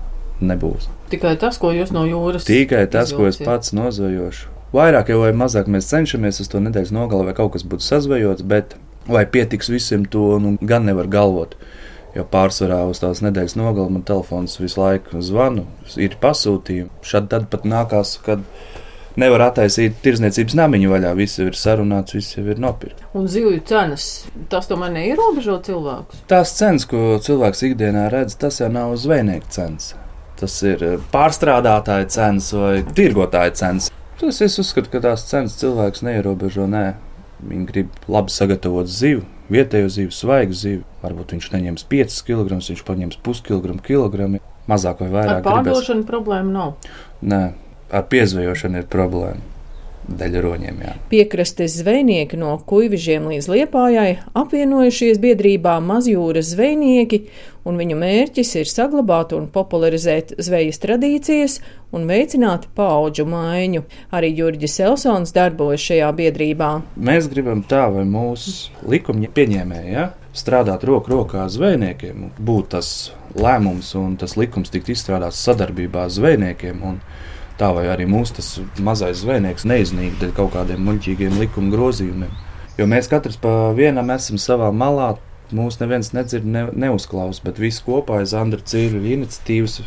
nebūs. 0.44 0.88
Tikai 1.12 1.36
tas, 1.42 1.60
ko 1.62 1.74
jūs 1.76 1.94
no 1.96 2.06
jūras. 2.10 2.48
Tikai 2.48 2.86
tas, 2.92 3.14
ko 3.16 3.28
es 3.30 3.38
pats 3.42 3.76
nozvejošu. 3.78 4.50
Vairāk 4.74 5.12
vai 5.22 5.30
mazāk 5.38 5.68
mēs 5.70 5.92
cenšamies 5.92 6.42
uz 6.42 6.50
to 6.50 6.62
nedēļas 6.64 6.94
nogali, 6.96 7.30
vai 7.30 7.38
kaut 7.38 7.54
kas 7.54 7.66
būtu 7.70 7.86
sazvejots, 7.86 8.42
bet 8.42 8.74
vai 9.06 9.28
pietiks 9.30 9.70
visiem 9.70 10.08
to, 10.10 10.40
nu, 10.42 10.56
gan 10.62 10.88
nevar 10.90 11.10
galvot. 11.12 11.54
Jo 12.14 12.28
pārsvarā 12.30 12.84
uz 12.92 13.00
tās 13.02 13.24
nedēļas 13.26 13.56
nogali 13.58 13.96
man 13.96 14.04
telefons 14.06 14.60
visu 14.62 14.78
laiku 14.78 15.22
zvanu, 15.26 15.66
ir 15.98 16.20
pasūtījumi. 16.22 16.92
Šad 17.02 17.32
tad 17.32 17.48
pat 17.50 17.66
nākās, 17.66 18.20
kad 18.22 18.44
nevar 19.18 19.48
attaisīt 19.48 19.98
tirzniecības 20.06 20.56
namiņu 20.58 20.92
vaļā. 20.94 21.14
Viss 21.18 21.42
ir 21.42 21.58
sarunāts, 21.58 22.14
viss 22.18 22.38
ir 22.38 22.62
nopirkts. 22.62 23.08
Un 23.18 23.26
zivju 23.32 23.64
cenas, 23.70 24.08
tas 24.54 24.70
tomēr 24.70 24.94
neierobežo 24.94 25.58
cilvēkus. 25.66 26.22
Tās 26.30 26.54
cenas, 26.58 26.86
ko 26.90 27.18
cilvēks 27.24 27.66
ikdienā 27.70 28.08
redz, 28.14 28.38
tas 28.42 28.62
jau 28.62 28.70
nav 28.74 28.94
zvejnieka 29.02 29.50
cenas. 29.54 29.94
Tas 30.40 30.60
ir 30.66 30.86
eh, 30.86 30.96
pārstrādātāja 31.14 32.10
cenas 32.14 32.52
vai 32.58 32.76
tirgotāja 32.98 33.54
cenas. 33.58 33.90
Tas 34.22 34.42
es 34.46 34.60
uzskatu, 34.62 34.92
ka 34.94 35.02
tās 35.04 35.26
cenas 35.30 35.58
cilvēks 35.62 36.06
neierobežo. 36.06 36.70
Nē. 36.70 36.92
Viņi 37.44 37.66
grib 37.68 37.96
labi 38.08 38.32
sagatavot 38.32 38.88
zivu, 38.88 39.26
vietējo 39.52 39.90
zivu, 39.90 40.12
svaigu 40.16 40.54
zivu. 40.54 40.84
Varbūt 41.04 41.34
viņš 41.36 41.50
neņems 41.54 41.86
5 41.92 42.22
kg, 42.28 42.48
viņš 42.60 42.84
paņems 42.88 43.18
puskilogramu, 43.26 43.82
kilogramu. 43.84 44.40
mazāk 44.68 45.00
vai 45.04 45.08
Ar 45.10 45.14
vairāk 45.14 45.42
gribēs. 45.44 45.64
pārdošanu 45.66 46.06
problēmu 46.08 46.52
nav. 46.52 46.76
Nē, 47.22 47.54
ar 47.92 48.04
piezvejošanu 48.08 48.78
ir 48.80 48.86
problēma. 48.88 49.42
Daļa 50.04 50.42
roņiem, 50.44 50.80
jā. 50.84 50.94
Piekrastes 51.12 51.78
zvejnieki 51.80 52.36
no 52.40 52.58
Kuivižiem 52.68 53.30
līdz 53.32 53.48
Liepājai 53.54 54.18
apvienojušies 54.36 55.20
biedrībā 55.24 55.78
Mazjūras 55.84 56.50
zvejnieki, 56.52 57.22
un 57.64 57.80
viņu 57.80 57.96
mērķis 58.02 58.52
ir 58.60 58.68
saglabāt 58.68 59.32
un 59.38 59.48
popularizēt 59.54 60.36
zvejas 60.44 60.82
tradīcijas 60.84 61.58
un 61.96 62.10
veicināt 62.10 62.68
paudžu 62.76 63.24
maiņu. 63.32 63.86
Arī 64.12 64.34
Jurģis 64.42 64.80
Elsons 64.90 65.32
darbojas 65.36 65.88
šajā 65.88 66.12
biedrībā. 66.20 66.74
Mēs 67.00 67.32
gribam 67.32 67.64
tā, 67.64 67.86
vai 67.94 68.04
mūsu 68.04 68.74
likuma 68.84 69.32
pieņēmēji 69.32 69.96
ja, 69.96 70.10
strādāt 70.36 70.84
roku 70.90 71.16
rokā 71.16 71.46
ar 71.46 71.54
zvejniekiem, 71.54 72.34
būt 72.44 72.74
tas 72.76 72.90
lēmums 73.40 73.96
un 73.98 74.18
tas 74.20 74.36
likums 74.36 74.74
tikt 74.74 74.92
izstrādāts 74.94 75.40
sadarbībā 75.48 76.10
ar 76.10 76.12
zvejniekiem. 76.14 76.84
Un, 76.84 77.00
Tā 77.60 77.70
vai 77.76 77.86
arī 77.94 78.08
mūsu 78.10 78.66
mazais 78.82 79.22
zvejnieks 79.22 79.68
neiznīk 79.70 80.18
dēļ 80.22 80.32
kaut 80.38 80.56
kādiem 80.56 80.82
muļķīgiem 80.88 81.38
likuma 81.42 81.70
grozījumiem. 81.76 82.32
Jo 82.80 82.88
mēs 82.90 83.10
katrs 83.12 83.38
pa 83.38 83.72
vienam 83.78 84.10
esam 84.10 84.40
savā 84.42 84.72
malā, 84.74 85.12
mūsu 85.54 85.84
neviens 85.84 86.10
nedzird, 86.16 86.48
ne, 86.50 86.66
neuzklausa, 86.74 87.44
bet 87.46 87.62
visi 87.62 87.84
kopā 87.86 88.24
aiz 88.24 88.34
Andra 88.34 88.58
Cīļa 88.58 89.04
iniciatīvas 89.20 89.84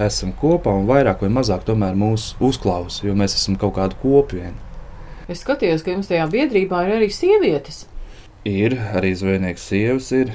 esam 0.00 0.30
kopā 0.38 0.72
un 0.78 0.86
vairāk 0.88 1.24
vai 1.24 1.30
mazāk 1.34 1.64
tomēr 1.66 1.98
mūs 1.98 2.34
uzklausa, 2.38 3.02
jo 3.08 3.16
mēs 3.18 3.34
esam 3.36 3.58
kaut 3.60 3.74
kāda 3.80 3.98
kopiena. 4.00 4.54
Es 5.30 5.42
skatījos, 5.44 5.82
ka 5.82 5.92
jums 5.94 6.10
tajā 6.10 6.26
biedrībā 6.30 6.84
ir 6.86 6.96
arī 6.96 7.08
sievietes. 7.14 7.84
Ir 8.46 8.78
arī 8.96 9.12
zvejnieks 9.18 9.66
sievas. 9.70 10.08
Ir. 10.16 10.32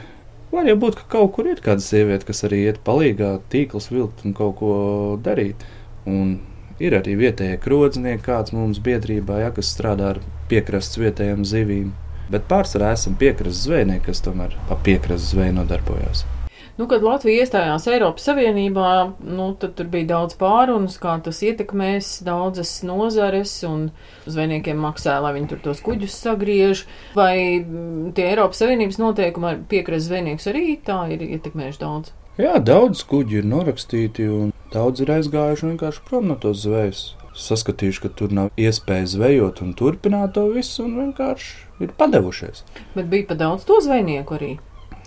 Var 0.51 0.67
jau 0.69 0.75
būt, 0.79 0.99
ka 0.99 1.07
kaut 1.17 1.33
kur 1.35 1.49
ir 1.51 1.59
kāda 1.63 1.83
sieviete, 1.83 2.27
kas 2.27 2.45
arī 2.47 2.61
iet 2.67 2.83
palīdzīgā, 2.85 3.31
tīkls 3.51 3.89
vilkt 3.91 4.23
un 4.27 4.35
kaut 4.37 4.59
ko 4.61 4.75
darīt. 5.25 5.65
Un 6.07 6.37
ir 6.79 6.95
arī 6.97 7.15
vietējie 7.19 7.59
krodznieki, 7.63 8.23
kāds 8.25 8.55
mums 8.55 8.81
biedrībā, 8.83 9.41
ja, 9.45 9.51
kas 9.55 9.71
strādā 9.75 10.15
ar 10.15 10.21
piekrastes 10.51 10.99
vietējām 11.01 11.45
zivīm. 11.47 11.91
Bet 12.31 12.47
pārsvarā 12.49 12.95
esam 12.95 13.17
piekrastes 13.19 13.67
zvejnieki, 13.67 14.07
kas 14.07 14.23
tomēr 14.25 14.55
ap 14.69 14.81
piekrastes 14.85 15.35
zveju 15.35 15.59
nodarbojas. 15.59 16.25
Nu, 16.75 16.89
kad 16.91 17.05
Latvija 17.07 17.45
iestājās 17.45 17.85
Eiropas 17.87 18.25
Savienībā, 18.27 18.87
nu, 19.23 19.45
tad 19.59 19.77
tur 19.77 19.87
bija 19.93 20.09
daudz 20.09 20.35
pārunas, 20.35 20.97
kā 20.99 21.13
tas 21.23 21.37
ietekmēs 21.47 22.09
daudzas 22.27 22.73
nozares, 22.83 23.53
un 23.63 23.85
zvejniekiem 24.27 24.81
maksā, 24.83 25.15
lai 25.23 25.31
viņi 25.37 25.53
tur 25.53 25.61
tos 25.69 25.79
kuģus 25.85 26.17
sagriež. 26.25 26.83
Vai 27.15 27.61
mm, 27.61 28.11
tie 28.17 28.27
Eiropas 28.33 28.59
Savienības 28.59 28.99
noteikumi 28.99 29.51
ar 29.53 29.63
piekrastes 29.71 30.09
zvejniekus 30.09 30.51
arī 30.51 30.65
tā 30.83 30.99
ir 31.15 31.23
ietekmējuši 31.29 31.83
daudz? 31.85 32.11
Jā, 32.35 32.57
daudz 32.59 33.05
kuģi 33.07 33.39
ir 33.39 33.47
norakstīti, 33.47 34.27
un 34.27 34.51
daudz 34.73 35.03
ir 35.03 35.11
aizgājuši 35.17 35.71
vienkārši 35.71 36.03
prom 36.07 36.29
no 36.31 36.37
tos 36.39 36.63
zvejas. 36.63 37.03
Saskatījuši, 37.35 38.01
ka 38.05 38.11
tur 38.15 38.31
nav 38.31 38.53
iespēja 38.55 39.09
zvejot 39.11 39.59
un 39.65 39.73
turpināt 39.75 40.37
to 40.37 40.45
visu, 40.53 40.85
un 40.85 40.95
vienkārši 41.01 41.83
ir 41.83 41.91
padevušies. 41.99 42.63
Bet 42.95 43.09
bija 43.11 43.27
pa 43.31 43.37
daudz 43.39 43.67
to 43.67 43.81
zvejnieku 43.83 44.37
arī. 44.37 44.53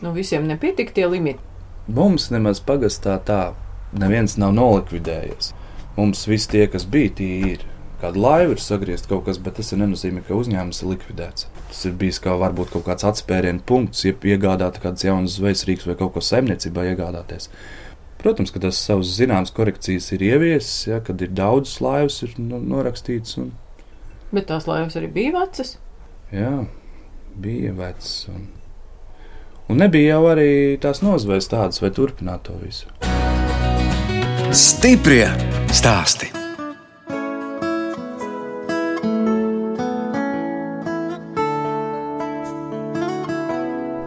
Nu, 0.05 0.13
visiem 0.13 0.45
nepietika 0.47 0.93
tie 0.95 1.09
limiti. 1.09 1.41
Mums 1.89 2.29
nemaz 2.29 2.61
pagastā 2.61 3.17
tā, 3.25 3.55
neviens 3.97 4.37
nav 4.37 4.53
nolikvidējies. 4.59 5.55
Mums 5.97 6.27
visi 6.29 6.53
tie, 6.53 6.67
kas 6.71 6.85
bija, 6.85 7.15
tie 7.23 7.33
ir. 7.55 7.65
Kāda 7.99 8.21
laiva 8.23 8.53
ir 8.55 8.61
sagriezt 8.63 9.09
kaut 9.11 9.25
kas, 9.27 9.41
bet 9.43 9.57
tas 9.59 9.73
nenozīmē, 9.75 10.21
ka 10.29 10.37
uzņēmums 10.39 10.85
ir 10.85 10.91
likvidēts. 10.93 11.49
Tas 11.73 11.81
ir 11.89 11.97
bijis 11.99 12.21
kā 12.23 12.37
varbūt 12.39 12.71
kaut 12.77 12.85
kāds 12.87 13.09
atspērienu 13.09 13.65
punkts, 13.67 14.05
ja 14.07 14.13
iegādāt 14.15 14.79
kādas 14.85 15.03
jaunas 15.09 15.35
zvejas 15.41 15.65
rīks 15.67 15.89
vai 15.89 15.97
kaut 15.99 16.13
ko 16.15 16.23
saimniecībā 16.23 16.85
iegādāties. 16.93 17.49
Protams, 18.19 18.51
ka 18.51 18.59
tas 18.63 18.79
savus 18.83 19.13
zināmas 19.15 19.53
korekcijas 19.55 20.11
ir 20.17 20.25
ieviesis, 20.27 20.89
ja, 20.91 20.99
kad 21.05 21.21
ir 21.23 21.31
daudzas 21.39 21.77
laivas 21.85 22.17
ir 22.27 22.33
no, 22.43 22.59
norakstītas. 22.59 23.37
Un, 23.39 23.53
Bet 24.35 24.49
tās 24.51 24.67
laivas 24.69 24.97
arī 24.99 25.09
bija 25.13 25.33
vecas. 25.39 25.77
jā, 26.35 26.67
bija 27.39 27.73
vecas. 27.79 28.27
Un, 28.33 28.49
un 29.71 29.81
nebija 29.85 30.17
jau 30.17 30.27
arī 30.33 30.51
tās 30.83 31.01
nozvejas 31.07 31.49
tādas, 31.53 31.81
vai 31.85 31.93
turpināt 31.95 32.49
to 32.49 32.59
visu. 32.59 32.91
Stiprie 34.53 35.29
stāsti. 35.71 36.33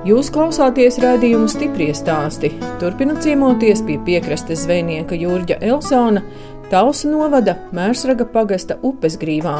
Jūs 0.02 0.32
klausāties 0.34 0.96
raidījumu 0.98 1.46
stipri 1.52 1.92
stāstī. 1.94 2.50
Turpinot 2.82 3.20
ciemoties 3.22 3.84
pie 3.86 4.00
piekrastes 4.02 4.64
zvejnieka 4.64 5.14
Jurģa 5.14 5.60
Elsona, 5.62 6.24
Tausa 6.72 7.12
novada 7.12 7.54
Mērsraga 7.70 8.26
pagasta 8.34 8.80
upes 8.82 9.20
grīvā. 9.22 9.60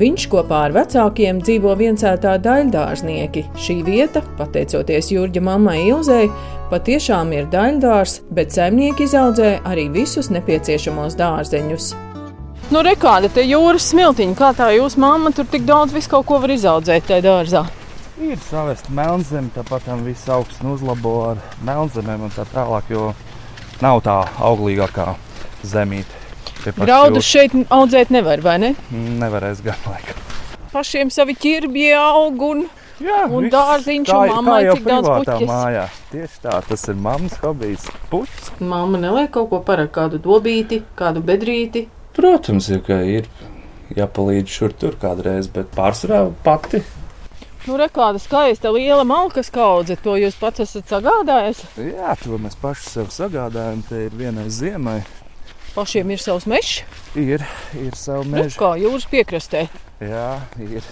Viņš 0.00 0.26
kopā 0.32 0.64
ar 0.66 0.74
vecākiem 0.74 1.38
dzīvo 1.44 1.76
viencētā 1.78 2.34
daļdārznieki. 2.42 3.44
Šī 3.54 3.78
vieta, 3.86 4.24
pateicoties 4.40 5.12
Jurģa 5.14 5.46
mammai 5.46 5.78
Ilzei, 5.84 6.26
patiešām 6.74 7.30
ir 7.38 7.46
daļdārs, 7.54 8.18
bet 8.34 8.58
saimnieki 8.58 9.06
izaudzē 9.06 9.60
arī 9.62 9.86
visus 9.94 10.34
nepieciešamos 10.34 11.14
dārzeņus. 11.22 11.92
Nu, 12.74 12.82
rekāda 12.82 13.30
te 13.30 13.46
jūras 13.46 13.92
smiltiņa, 13.94 14.38
kā 14.42 14.54
tā 14.58 14.72
jūsu 14.74 15.06
mamma 15.06 15.30
tur 15.30 15.46
tik 15.46 15.70
daudz 15.70 15.94
visu 15.94 16.18
kaut 16.18 16.26
ko 16.26 16.42
var 16.42 16.58
izaudzēt 16.58 17.06
tajā 17.06 17.28
dārzā. 17.30 17.68
Ir 18.18 18.38
savest 18.42 18.88
melnzemi, 18.90 19.50
tāpat 19.54 19.84
tam 19.86 20.00
viss 20.06 20.26
augsts 20.32 20.58
uzlabo 20.66 21.12
ar 21.30 21.42
melnzemēm 21.66 22.24
un 22.26 22.32
tā 22.34 22.44
tālāk, 22.50 22.88
jo 22.90 23.12
nav 23.84 24.00
tā 24.02 24.16
auglīgākā 24.42 25.12
zemīte. 25.62 26.16
Graudus 26.74 27.28
šeit 27.28 27.54
audzēt 27.70 28.10
nevar, 28.10 28.42
vai 28.42 28.56
ne? 28.58 28.72
Nevarēs 28.90 29.62
gan 29.62 29.78
laikam. 29.86 30.18
Pašiem 30.72 31.12
savi 31.14 31.36
ķirbji 31.38 31.94
aug 31.98 32.42
un 32.48 32.66
Jā, 32.98 33.28
Un 33.30 33.44
viss 33.44 33.54
dārziņš, 33.54 34.08
kā- 34.10 34.16
un 34.26 34.30
mammai 34.34 34.64
jau 34.64 34.72
cik 34.74 34.86
daudz 34.88 35.08
puķes. 35.08 35.46
Mājā. 35.46 35.84
Tieši 36.10 36.40
tā, 36.42 36.54
tas 36.66 36.88
ir 36.88 36.96
mammas 36.98 37.36
hobijs. 37.38 37.84
Puķis. 38.10 38.48
mamma 38.58 38.98
neliek 38.98 39.30
kaut 39.30 39.50
ko 39.50 39.60
par 39.60 39.78
kādu 39.86 40.18
dobīti, 40.18 40.82
kādu 40.98 41.22
bedrīti. 41.22 41.86
Protams, 42.18 42.68
ir, 42.74 42.80
ka 42.82 42.98
ir 43.06 43.28
jāpalīdz 43.94 44.48
šur 44.48 44.72
tur 44.74 44.96
kādreiz, 44.98 45.46
bet 45.46 45.70
pārsvarā 45.76 46.32
pati. 46.42 46.82
Nu, 47.68 47.76
re, 47.76 47.90
kāda 47.92 48.16
skaista 48.16 48.70
liela 48.72 49.04
malka 49.04 49.42
skaudze, 49.44 49.98
to 50.00 50.14
jūs 50.16 50.38
pats 50.40 50.62
esat 50.64 50.88
sagādājis. 50.88 51.58
Jā, 51.76 52.14
to 52.22 52.38
mēs 52.40 52.56
paši 52.56 52.86
sev 52.94 53.10
sagādājam. 53.12 53.82
Te 53.84 54.06
ir 54.06 54.14
vienai 54.16 54.46
ziemai. 54.48 55.02
Pašiem 55.74 56.14
ir 56.14 56.22
savs 56.22 56.46
mežs, 56.48 56.78
Ir, 57.12 57.44
ir 57.76 57.94
savu 57.94 58.24
nu, 58.24 58.38
mežu. 58.38 58.56
kā 58.56 58.72
jūras 58.80 59.04
piekrastē. 59.12 59.66
Jā, 60.00 60.40
ir. 60.64 60.86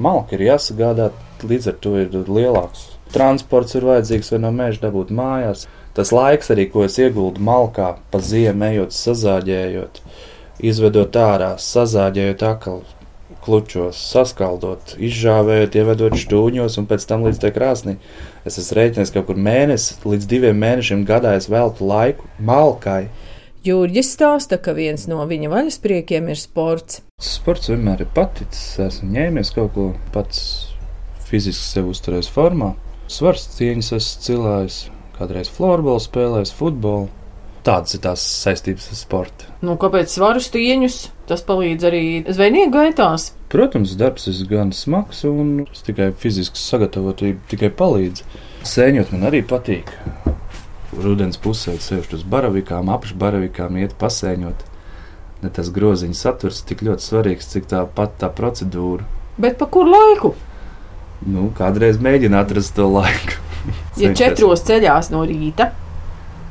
Malka 0.00 0.34
ir 0.34 0.48
jāsagādā, 0.48 1.12
līdz 1.46 1.70
ar 1.70 1.78
to 1.84 1.94
ir 2.02 2.10
lielāks. 2.26 2.88
Transports 3.14 3.78
ir 3.78 3.86
vajadzīgs 3.86 4.32
vai 4.34 4.42
no 4.42 4.50
meža 4.50 4.88
dabūt 4.88 5.14
mājās. 5.14 5.68
Tas 5.94 6.10
laiks 6.14 6.50
arī, 6.50 6.66
ko 6.74 6.82
es 6.90 6.98
ieguldu 6.98 7.42
malkā, 7.42 7.92
pa 8.10 8.18
ziemu 8.18 8.66
ejot, 8.66 8.94
sazāģējot, 8.98 10.02
izvedot 10.58 11.16
ārā, 11.22 11.54
sazāģējot 11.58 12.44
akal 12.50 12.82
klučos, 13.44 13.98
saskaldot, 14.12 14.94
izžāvējot, 15.00 15.76
ievedot 15.80 16.16
stūņos 16.20 16.78
un 16.80 16.88
pēc 16.90 17.06
tam 17.08 17.24
līdz 17.26 17.40
tai 17.42 17.50
krāsnī. 17.54 17.96
Es 18.48 18.58
esmu 18.60 18.78
rēķinies 18.78 19.12
kaut 19.14 19.28
kur 19.30 19.40
mēnesi 19.40 19.98
līdz 20.04 20.28
diviem 20.30 20.60
mēnešiem 20.60 21.04
gadā 21.08 21.34
es 21.38 21.48
veltu 21.52 21.88
laiku 21.88 22.28
malkai. 22.38 23.08
Jūrģis 23.64 24.14
stāsta, 24.16 24.56
ka 24.56 24.72
viens 24.72 25.04
no 25.10 25.20
viņa 25.28 25.50
vaļaspriekiem 25.52 26.30
ir 26.32 26.38
sports. 26.40 27.02
Sports 27.20 27.68
vienmēr 27.68 28.06
ir 28.06 28.12
paticis. 28.16 28.78
Esmu 28.80 29.10
ņēmies 29.12 29.52
kaut 29.52 29.74
ko 29.74 29.88
pats 30.14 30.40
fiziski 31.28 31.66
sev 31.66 31.90
uzturējis 31.92 32.30
formā. 32.32 32.72
Svars 33.10 33.44
cieņas 33.58 33.92
esmu 33.98 34.24
cilājis, 34.24 34.78
kādreiz 35.18 35.50
floorbola 35.52 36.00
spēlējis, 36.00 36.54
futbolu. 36.56 37.10
Tādas 37.66 37.92
ir 37.96 38.00
tās 38.04 38.22
saistības 38.40 38.86
ar 38.88 38.96
sportu. 38.96 39.48
Nu, 39.60 39.74
kāpēc 39.80 40.12
svaru 40.12 40.40
stieņus? 40.40 40.96
Tas 41.28 41.42
palīdz 41.44 41.84
arī 41.84 42.04
zvejnieku 42.24 42.72
gaitās. 42.72 43.30
Protams, 43.52 43.92
darbs 44.00 44.30
ir 44.30 44.38
gan 44.48 44.72
smags, 44.72 45.20
un 45.28 45.66
tikai 45.86 46.10
fiziski 46.16 46.56
sagatavotība 46.56 47.44
tikai 47.50 47.68
palīdz. 47.76 48.24
Sēņot 48.70 49.12
man 49.12 49.28
arī 49.28 49.42
patīk. 49.44 49.92
Rudens 50.96 51.38
pusē 51.38 51.76
sēžot 51.76 52.16
uz 52.16 52.24
baravikām, 52.26 52.88
apakšbaravikām, 52.96 53.76
iet 53.82 53.92
pasēņot. 54.00 54.64
Ne 55.44 55.52
tas 55.56 55.70
groziņš 55.72 56.24
saturs 56.24 56.64
tik 56.68 56.82
ļoti 56.84 57.04
svarīgs, 57.04 57.52
cik 57.52 57.68
tā 57.70 57.84
pat 57.96 58.16
tā 58.20 58.32
procedūra. 58.32 59.04
Bet 59.40 59.60
pa 59.60 59.68
kur 59.70 59.88
laiku? 59.88 60.34
Nu, 61.28 61.50
kādreiz 61.56 62.00
mēģina 62.00 62.42
atrast 62.44 62.74
to 62.76 62.88
laiku. 62.88 63.36
Ja 64.00 64.14
četros 64.16 64.62
ceļās 64.64 65.10
no 65.12 65.22
rīta, 65.28 65.70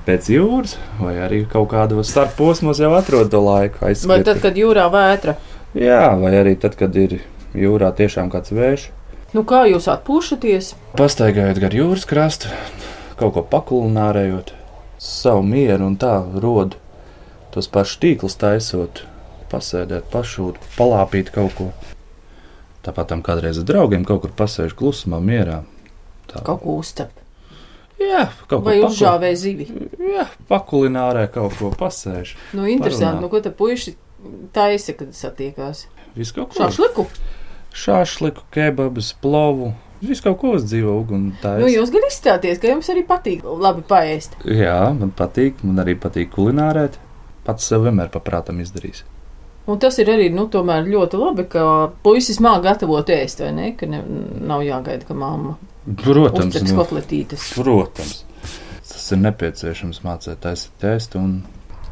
Pēc 0.08 0.30
jūras, 0.32 0.78
vai 1.00 1.18
arī 1.22 1.44
kaut 1.50 1.70
kādos 1.74 2.10
starposmos 2.14 2.80
jau 2.82 2.94
atrod 2.98 3.30
to 3.30 3.42
laiku. 3.44 3.82
vai 3.82 3.92
aizskriet. 3.94 4.26
tad, 4.26 4.40
kad 4.42 4.58
jūrā 4.58 4.88
vētra? 4.94 5.36
Jā, 5.78 6.16
vai 6.18 6.32
arī 6.40 6.56
tad, 6.60 6.78
kad 6.80 6.96
ir 6.96 7.20
jūrā 7.54 7.92
tiešām 7.96 8.32
kāds 8.34 8.54
vējš. 8.56 8.90
Nu, 9.36 9.44
kā 9.46 9.66
jūs 9.70 9.86
atpūšaties? 9.92 10.74
Pastaigājot 10.98 11.60
gar 11.62 11.76
jūras 11.76 12.08
krastu, 12.10 12.50
kaut 13.20 13.36
ko 13.36 13.44
pakulinārējot. 13.46 14.56
savu 15.00 15.44
mieru 15.44 15.86
un 15.86 15.96
tā 15.96 16.16
rod 16.42 16.76
tos 17.54 17.70
pašus 17.72 18.00
tīklus 18.02 18.36
taisot, 18.40 19.04
pasēdēt, 19.52 20.10
pašūt, 20.12 20.58
palāpīt 20.78 21.32
kaut 21.32 21.56
ko. 21.58 21.70
Tāpat 22.86 23.12
tam 23.14 23.22
kādreiz 23.26 23.60
ar 23.62 23.68
draugiem 23.70 24.06
kaut 24.08 24.24
kur 24.26 24.34
pasēž 24.36 24.76
klusumā, 24.78 25.20
mierā. 25.24 25.64
Tā. 26.30 26.44
Kaut 26.46 26.64
ko 26.64 26.78
uzcep. 26.82 27.12
Jā, 28.00 28.30
kaut 28.48 28.64
Vai 28.64 28.78
ko 28.80 28.88
paku- 28.88 28.94
uzžāvē 28.96 29.32
zivi. 29.36 29.66
Jā, 30.00 30.26
pakulinārē 30.50 31.26
kaut 31.34 31.58
ko 31.60 31.72
pasēž. 31.76 32.36
Nu, 32.56 32.66
interesanti, 32.66 33.18
Parunā. 33.20 33.22
nu, 33.22 33.30
ko 33.30 33.42
te 33.44 33.52
puiši 33.52 33.96
taisa, 34.56 34.94
kad 34.96 35.12
satiekās. 35.16 35.86
Viss 36.16 36.32
kaut 36.36 36.54
ko 36.54 36.64
Šašliku. 36.64 37.06
šāšliku, 37.74 38.42
kebabus, 38.56 39.14
plovu. 39.22 39.74
Viss 40.02 40.24
kaut 40.24 40.40
ko 40.40 40.54
uzdzīvo 40.56 40.94
uguni. 41.02 41.34
Nu, 41.44 41.68
jūs 41.68 41.92
gan 41.92 42.06
izstāties, 42.08 42.60
ka 42.62 42.72
jums 42.72 42.88
arī 42.90 43.04
patīk 43.08 43.44
labi 43.44 43.84
paēst. 43.84 44.38
Jā, 44.48 44.94
man 44.96 45.12
patīk. 45.12 45.60
Man 45.64 45.84
arī 45.84 45.98
patīk 46.00 46.32
kulinārēt. 46.32 46.96
Pats 47.44 47.68
sev 47.68 47.84
vienmēr 47.84 48.10
paprātam 48.14 48.62
izdarīs. 48.64 49.04
Un 49.68 49.78
tas 49.78 50.00
ir 50.00 50.08
arī, 50.10 50.32
nu, 50.34 50.48
ļoti 50.48 51.20
labi, 51.20 51.44
ka 51.52 51.92
puisis 52.04 52.40
māk 52.42 52.64
gatavot 52.64 53.06
ēst, 53.14 53.44
vai 53.44 53.52
ne? 53.54 53.72
Ka 53.78 53.86
ne, 53.86 54.02
nav 54.48 54.62
jāgaida, 54.66 55.06
ka 55.06 55.14
mamma 55.14 55.58
Protams, 55.98 56.54
uzceps 56.54 56.72
nu, 56.72 56.78
kotletītes. 56.78 57.48
protams. 57.58 58.20
Tas 58.90 59.08
ir 59.16 59.22
nepieciešams 59.24 60.04
mācīt 60.06 60.42
taisīt 60.44 60.86
ēst. 60.86 61.16
Un 61.18 61.42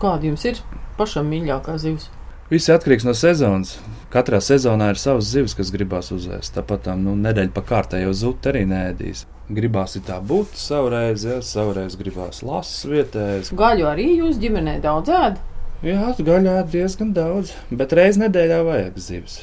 Kāda 0.01 0.29
jums 0.29 0.43
ir 0.45 0.59
pašam 0.99 1.29
mīļākā 1.31 1.77
zivs? 1.81 2.11
viss 2.51 2.69
atkarīgs 2.71 3.03
no 3.07 3.13
sezonas. 3.17 3.77
Katrā 4.13 4.39
sezonā 4.43 4.91
ir 4.93 4.99
savs 5.01 5.27
zivs, 5.33 5.55
kas 5.57 5.71
gribās 5.73 6.13
uzēst. 6.15 6.53
Tāpat 6.55 6.85
tā 6.87 6.95
nu, 6.99 7.15
nedēļa 7.19 7.51
pa 7.55 7.63
kārtai 7.65 8.05
jau 8.05 8.13
zuti 8.15 8.51
arī 8.51 8.63
nēdīs. 8.69 9.25
Gribās 9.51 9.97
tā 10.07 10.19
būt 10.23 10.55
savreiz, 10.59 11.23
ja 11.27 11.41
savreiz 11.43 11.95
gribās 11.99 12.43
lasīt 12.43 12.91
vietējais. 12.93 13.51
Gaļu 13.55 13.87
arī 13.89 14.07
jūs 14.19 14.39
ģimenē 14.39 14.77
daudz 14.83 15.11
ēd. 15.11 15.39
Jā, 15.85 16.13
gaļā 16.17 16.55
diezgan 16.71 17.11
daudz, 17.13 17.51
bet 17.69 17.93
reiz 17.93 18.17
nedēļā 18.17 18.61
vajag 18.65 18.95
zivs. 18.97 19.41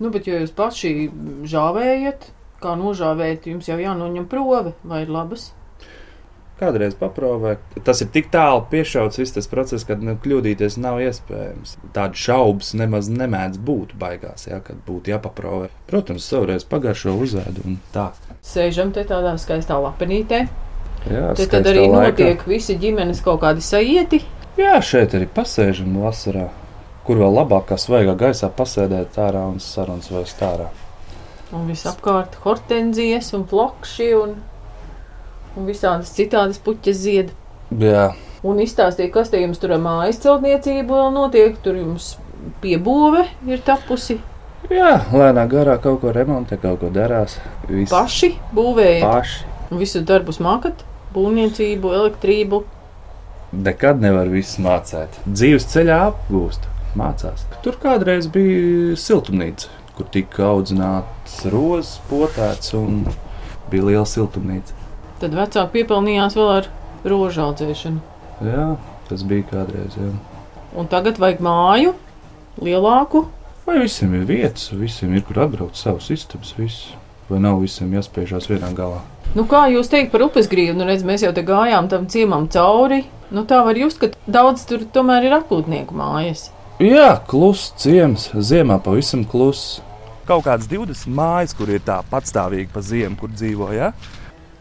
Nu, 0.00 0.08
bet, 0.10 0.26
ja 0.26 0.38
jūs 0.40 0.54
paši 0.56 1.10
žāvējat, 1.50 2.30
kā 2.62 2.74
nožāvēt, 2.78 3.46
jums 3.50 3.68
jau 3.70 3.78
jānoņem 3.80 4.28
prove, 4.30 4.74
vai 4.84 5.02
ir 5.06 5.10
labas. 5.12 5.50
Kādreiz 6.60 6.92
paprovē. 6.92 7.54
Tas 7.86 8.02
ir 8.04 8.10
tik 8.12 8.26
tālu 8.34 8.66
piešauts, 8.68 9.16
viss 9.16 9.32
tas 9.32 9.46
process, 9.48 9.86
ka 9.88 9.94
nu, 9.96 10.12
kļūdīties 10.20 10.74
nav 10.76 10.98
iespējams. 11.00 11.78
Tādas 11.96 12.20
šaubas 12.20 12.74
nemaz 12.76 13.08
nemēdz 13.08 13.56
būt 13.64 13.94
baigās, 14.00 14.44
ja, 14.50 14.58
kad 14.60 14.82
būtu 14.84 15.14
jāpaprovē. 15.14 15.70
Protams, 15.88 16.26
savreiz 16.28 16.66
pagaršo 16.68 17.14
uzēdu 17.16 17.64
un 17.64 17.78
tā. 17.94 18.10
Sēžam 18.44 18.92
te 18.92 19.06
tādā 19.08 19.32
skaistā 19.40 19.80
lapenītē. 19.80 20.42
Jā, 21.08 21.30
Te 21.32 21.46
tad 21.48 21.64
arī 21.64 21.86
laikā. 21.88 22.10
notiek 22.10 22.44
visi 22.44 22.76
ģimenes 22.76 23.22
kaut 23.24 23.40
kādi 23.40 23.64
sajieti. 23.64 24.20
Jā, 24.60 24.76
šeit 24.84 25.16
arī 25.16 25.30
pasēžam 25.32 25.96
vasarā, 26.02 26.50
kur 27.08 27.16
vēl 27.22 27.38
labāk 27.40 27.70
kā 27.70 27.80
svaigā 27.80 28.12
gaisā 28.20 28.52
pasēdēt 28.52 29.16
ārā 29.16 29.46
un 29.48 29.56
sarunas 29.64 30.10
vai 30.12 30.26
stārā. 30.28 30.68
Un 31.52 31.66
visapkārt 31.66 32.36
hortenzijas 32.44 33.32
un 33.34 33.44
plakši 33.50 34.10
un, 34.14 34.36
un 35.56 35.66
visādas 35.66 36.12
citādas 36.14 36.60
puķes 36.62 37.00
zied. 37.06 37.32
Jā, 37.78 38.10
Un 38.42 38.56
izstāstīja, 38.62 39.10
kas 39.12 39.28
te 39.28 39.36
jums 39.36 39.58
tur 39.60 39.74
mājas 39.76 40.16
celtniecību 40.22 40.94
vēl 40.96 41.10
notiek. 41.12 41.58
Tur 41.60 41.76
jums 41.76 42.14
piebūve 42.62 43.26
ir 43.52 43.60
tapusi. 43.66 44.16
jā 44.70 44.94
lēnā 45.12 45.44
garā 45.50 45.74
kaut 45.82 46.00
ko 46.00 46.12
remontē, 46.16 46.56
kaut 46.62 46.80
ko 46.80 46.88
darās. 46.94 47.34
Viss 47.68 47.92
Paši 47.92 48.30
būvējat. 48.56 49.04
paši. 49.04 49.44
Un 49.70 49.78
visus 49.82 50.06
darbus 50.08 50.40
mākat. 50.40 50.86
Būvniecību, 51.12 51.92
elektrību. 52.00 52.62
Nekad 53.52 54.00
nevar 54.00 54.28
visu 54.32 54.62
mācīt. 54.62 55.20
Dzīves 55.26 55.66
ceļā 55.74 55.98
apgūst, 56.08 56.64
mācās. 56.96 57.44
Tur 57.64 57.76
kādreiz 57.82 58.28
bija 58.32 58.96
siltumnīca, 58.96 59.68
kur 60.00 60.08
tika 60.14 60.46
audzināts 60.54 61.42
rozes, 61.52 61.98
potēts 62.08 62.72
un 62.78 63.02
bija 63.70 63.84
liela 63.90 64.06
siltumnīca. 64.08 64.72
Tad 65.20 65.34
vecāki 65.36 65.74
piepelnījās 65.74 66.36
vēl 66.38 66.52
ar 66.54 66.68
rožu 67.04 67.42
audzēšanu. 67.44 68.00
Jā, 68.46 68.70
tas 69.10 69.24
bija 69.28 69.44
kādreiz. 69.50 69.98
Jā. 70.00 70.14
Un 70.80 70.88
tagad 70.88 71.20
vajag 71.20 71.42
māju, 71.44 71.92
lielāku. 72.64 73.26
Vai 73.66 73.82
visiem 73.82 74.14
ir 74.16 74.24
vietas, 74.24 74.70
visiem 74.72 75.12
ir 75.18 75.26
kur 75.28 75.42
atbraukt 75.44 75.76
savus 75.76 76.08
istabas, 76.14 76.54
visu. 76.56 76.96
vai 77.28 77.38
nav 77.44 77.60
visiem 77.62 77.92
jāspiežās 77.94 78.48
vienā 78.50 78.72
galā? 78.74 79.02
Nu, 79.36 79.44
kā 79.46 79.66
jūs 79.70 79.92
teikt 79.92 80.10
par 80.10 80.24
upes 80.24 80.48
grību? 80.50 80.78
Nu, 80.80 80.88
redz, 80.88 81.04
mēs 81.06 81.22
jau 81.22 81.30
te 81.36 81.44
gājām 81.46 81.86
tam 81.92 82.08
ciemam 82.10 82.48
cauri. 82.50 83.04
Nu, 83.30 83.44
tā 83.46 83.60
var 83.62 83.78
just, 83.78 84.00
ka 84.00 84.08
daudz 84.26 84.64
tur 84.66 84.82
tomēr 84.90 85.28
ir 85.28 85.36
atpūtnieku 85.36 85.94
mājas. 85.94 86.48
Jā, 86.82 87.20
kluss 87.28 87.74
ciems, 87.78 88.30
ziemā 88.34 88.80
pavisam 88.82 89.22
kluss. 89.28 89.82
Kaut 90.30 90.46
kādas 90.46 90.70
20 90.70 91.10
mājas, 91.10 91.56
kur 91.58 91.70
ir 91.74 91.82
tā 91.82 92.00
patstāvīgi 92.06 92.70
pa 92.70 92.82
ziemu, 92.86 93.18
kur 93.18 93.32
dzīvo. 93.34 93.72
Ja? 93.74 93.90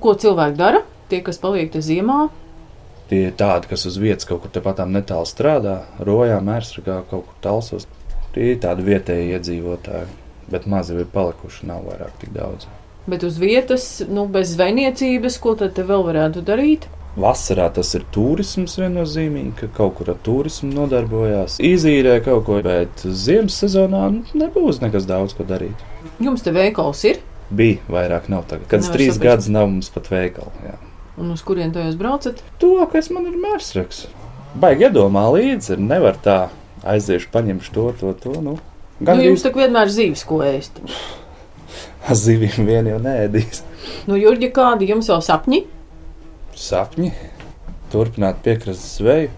Ko 0.02 0.16
cilvēki 0.18 0.58
dara? 0.58 0.82
Tie, 1.10 1.22
kas 1.26 1.38
paliek 1.42 1.70
te 1.74 1.82
ziemā, 1.86 2.28
Tie 3.10 3.24
ir 3.26 3.32
tādi, 3.34 3.66
kas 3.72 3.88
uz 3.90 3.96
vietas 3.98 4.28
kaut 4.30 4.44
kur 4.44 4.52
tepatām 4.54 4.92
netālu 4.94 5.26
strādā, 5.26 5.80
rojā, 6.06 6.36
mērsragā, 6.46 7.00
kaut 7.10 7.24
kur 7.26 7.40
talsos. 7.42 7.88
Tie 8.36 8.52
ir 8.52 8.60
tādi 8.62 8.86
vietēji 8.86 9.32
iedzīvotāji, 9.34 10.12
bet 10.54 10.68
mazi 10.70 10.94
ir 10.94 11.10
palikuši, 11.10 11.66
nav 11.72 11.88
vairāk 11.90 12.20
tik 12.22 12.36
daudz. 12.38 12.68
bet 13.10 13.24
uz 13.26 13.40
vietas, 13.42 14.04
nu, 14.06 14.28
bez 14.30 14.54
zvejniecības, 14.54 15.40
ko 15.42 15.56
tad 15.58 15.74
te 15.74 15.82
vēl 15.82 16.06
varētu 16.06 16.46
darīt? 16.46 16.86
Vasarā 17.20 17.66
tas 17.74 17.90
ir 17.98 18.04
turisms 18.14 18.76
viennozīmīgi, 18.80 19.56
ka 19.64 19.72
kaut 19.80 19.98
kur 19.98 20.12
ar 20.14 20.20
turismu 20.24 20.70
nodarbojās, 20.76 21.58
izīrē 21.66 22.20
kaut 22.24 22.46
ko, 22.48 22.60
bet 22.64 23.02
ziemas 23.02 23.58
sezonā 23.64 24.04
nebūs 24.38 24.80
nekas 24.84 25.10
daudz 25.10 25.34
ko 25.36 25.48
darīt. 25.50 25.82
Jums 26.22 26.46
te 26.46 26.54
veikals 26.56 27.02
ir, 27.10 27.20
Bija 27.50 27.82
vairāk, 27.90 28.28
nav 28.30 28.46
tagad. 28.50 28.68
Kad 28.70 28.86
trīs 28.94 29.16
saprast. 29.16 29.24
gadus 29.26 29.48
nav 29.50 29.68
mums 29.72 29.90
pat 29.90 30.10
veikala. 30.12 30.52
Jā. 30.62 30.76
un 31.20 31.32
uz 31.34 31.42
kurien 31.44 31.74
to 31.74 31.82
jūs 31.82 31.98
braucat? 32.00 32.44
Tuvākais 32.62 33.10
man 33.12 33.26
ir 33.28 33.40
mērsraks. 33.42 34.06
Baigi 34.60 34.86
iedomā 34.88 35.26
līdzi, 35.34 35.78
nevar 35.82 36.18
tā 36.24 36.38
aiziešu, 36.86 37.32
paņemšu 37.34 37.74
to, 37.74 37.88
to, 38.00 38.14
to. 38.22 38.36
Nu. 38.46 38.56
Gan 39.02 39.18
nu, 39.18 39.26
jums 39.32 39.44
tak 39.44 39.58
vienmēr 39.58 39.90
zīves, 39.92 40.24
ko 40.30 40.44
ēst. 40.46 40.80
zivīm 42.24 42.70
vien 42.70 42.88
jau 42.94 43.02
nēdīs. 43.02 43.64
Nu, 44.08 44.18
Jurģi, 44.20 44.52
kādi 44.54 44.90
jums 44.90 45.10
vēl 45.10 45.26
sapņi? 45.26 45.64
Sapņi, 46.60 47.14
turpināt 47.94 48.42
piekrastes 48.44 48.98
zveju. 49.00 49.30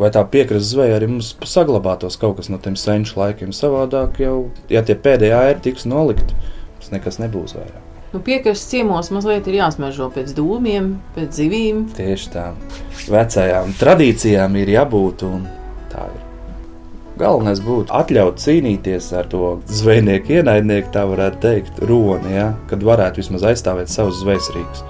Vai 0.00 0.10
tā 0.12 0.20
piekrastes 0.28 0.74
zveja 0.74 0.98
arī 0.98 1.08
mums 1.08 1.34
saglabātos 1.48 2.18
kaut 2.20 2.36
kas 2.36 2.50
no 2.52 2.58
tiem 2.60 2.76
senču 2.76 3.16
laikiem? 3.20 3.52
Savādāk 3.56 4.20
jau, 4.20 4.50
ja 4.72 4.82
tie 4.84 4.96
pēdējie 4.96 5.36
airi 5.36 5.62
tiks 5.64 5.88
nolikti, 5.88 6.36
tas 6.80 6.92
nekas 6.92 7.20
nebūs 7.20 7.56
vairāk. 7.56 7.86
Nu, 8.12 8.20
piekrastes 8.26 8.68
ciemos 8.72 9.08
mazliet 9.14 9.48
ir 9.48 9.60
jāsmežo 9.60 10.10
pēc 10.12 10.34
dūmiem, 10.36 10.94
pēc 11.16 11.40
zivīm. 11.40 11.84
Tieši 11.96 12.32
tā. 12.34 12.46
Vecajām 13.08 13.72
tradīcijām 13.80 14.56
ir 14.60 14.74
jābūt 14.76 15.24
un 15.28 15.46
tā 15.92 16.08
ir. 16.10 16.24
Galvenais 17.20 17.60
būtu 17.64 17.92
atļaut 17.92 18.40
cīnīties 18.40 19.12
ar 19.16 19.28
to 19.32 19.54
zvejnieku 19.68 20.40
ienaidnieku, 20.40 20.92
tā 20.92 21.04
varētu 21.08 21.40
teikt, 21.44 21.84
roni, 21.88 22.34
ja? 22.36 22.50
kad 22.68 22.84
varētu 22.84 23.22
vismaz 23.22 23.44
aizstāvēt 23.52 23.92
savus 23.92 24.20
zvejas 24.24 24.48
rīkus. 24.56 24.84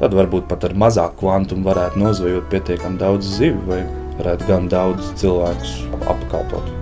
Tad 0.00 0.12
varbūt 0.12 0.48
pat 0.50 0.66
ar 0.68 0.74
mazāku 0.76 1.22
kvantumu 1.24 1.64
varētu 1.70 2.02
nozvejot 2.02 2.50
pietiekami 2.52 3.00
daudz 3.00 3.36
zivju, 3.38 3.62
vai 3.68 3.80
varētu 4.18 4.48
gan 4.50 4.68
daudz 4.72 5.12
cilvēkus 5.20 5.78
apkalpot. 6.12 6.74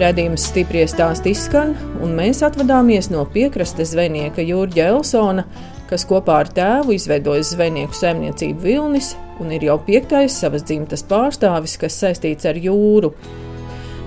Radījums 0.00 0.46
stipri 0.48 0.86
stāst 0.88 1.26
izskan, 1.28 1.74
un 2.00 2.14
mēs 2.16 2.40
atvadāmies 2.46 3.10
no 3.12 3.26
piekrastes 3.28 3.92
zvejnieka 3.92 4.40
Jurģa 4.40 4.86
Elsona, 4.94 5.44
kas 5.90 6.06
kopā 6.08 6.38
ar 6.40 6.48
tēvu 6.56 6.94
izveidojis 6.96 7.52
zvejnieku 7.52 7.98
saimniecību 7.98 8.64
Vilnis 8.64 9.12
un 9.40 9.52
ir 9.52 9.66
jau 9.68 9.76
piektais 9.84 10.38
savas 10.40 10.64
dzimtas 10.64 11.04
pārstāvis, 11.04 11.76
kas 11.80 12.00
saistīts 12.00 12.48
ar 12.48 12.56
jūru. 12.56 13.12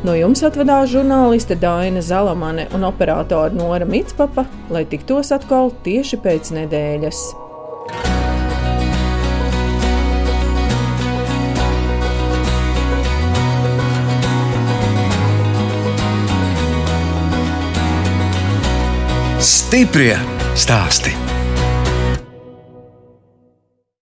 No 0.04 0.12
jums 0.20 0.42
atvadās 0.44 0.90
žurnāliste 0.92 1.56
Dāna 1.56 2.02
Zalamane 2.04 2.66
un 2.76 2.84
operātore 2.84 3.56
Nora 3.56 3.88
Mitspapa, 3.88 4.44
lai 4.68 4.84
tiktos 4.84 5.32
atkal 5.32 5.72
tieši 5.86 6.20
pēc 6.20 6.52
nedēļas. 6.60 7.24
Stiprie 19.44 20.18
stāsti. 20.56 21.33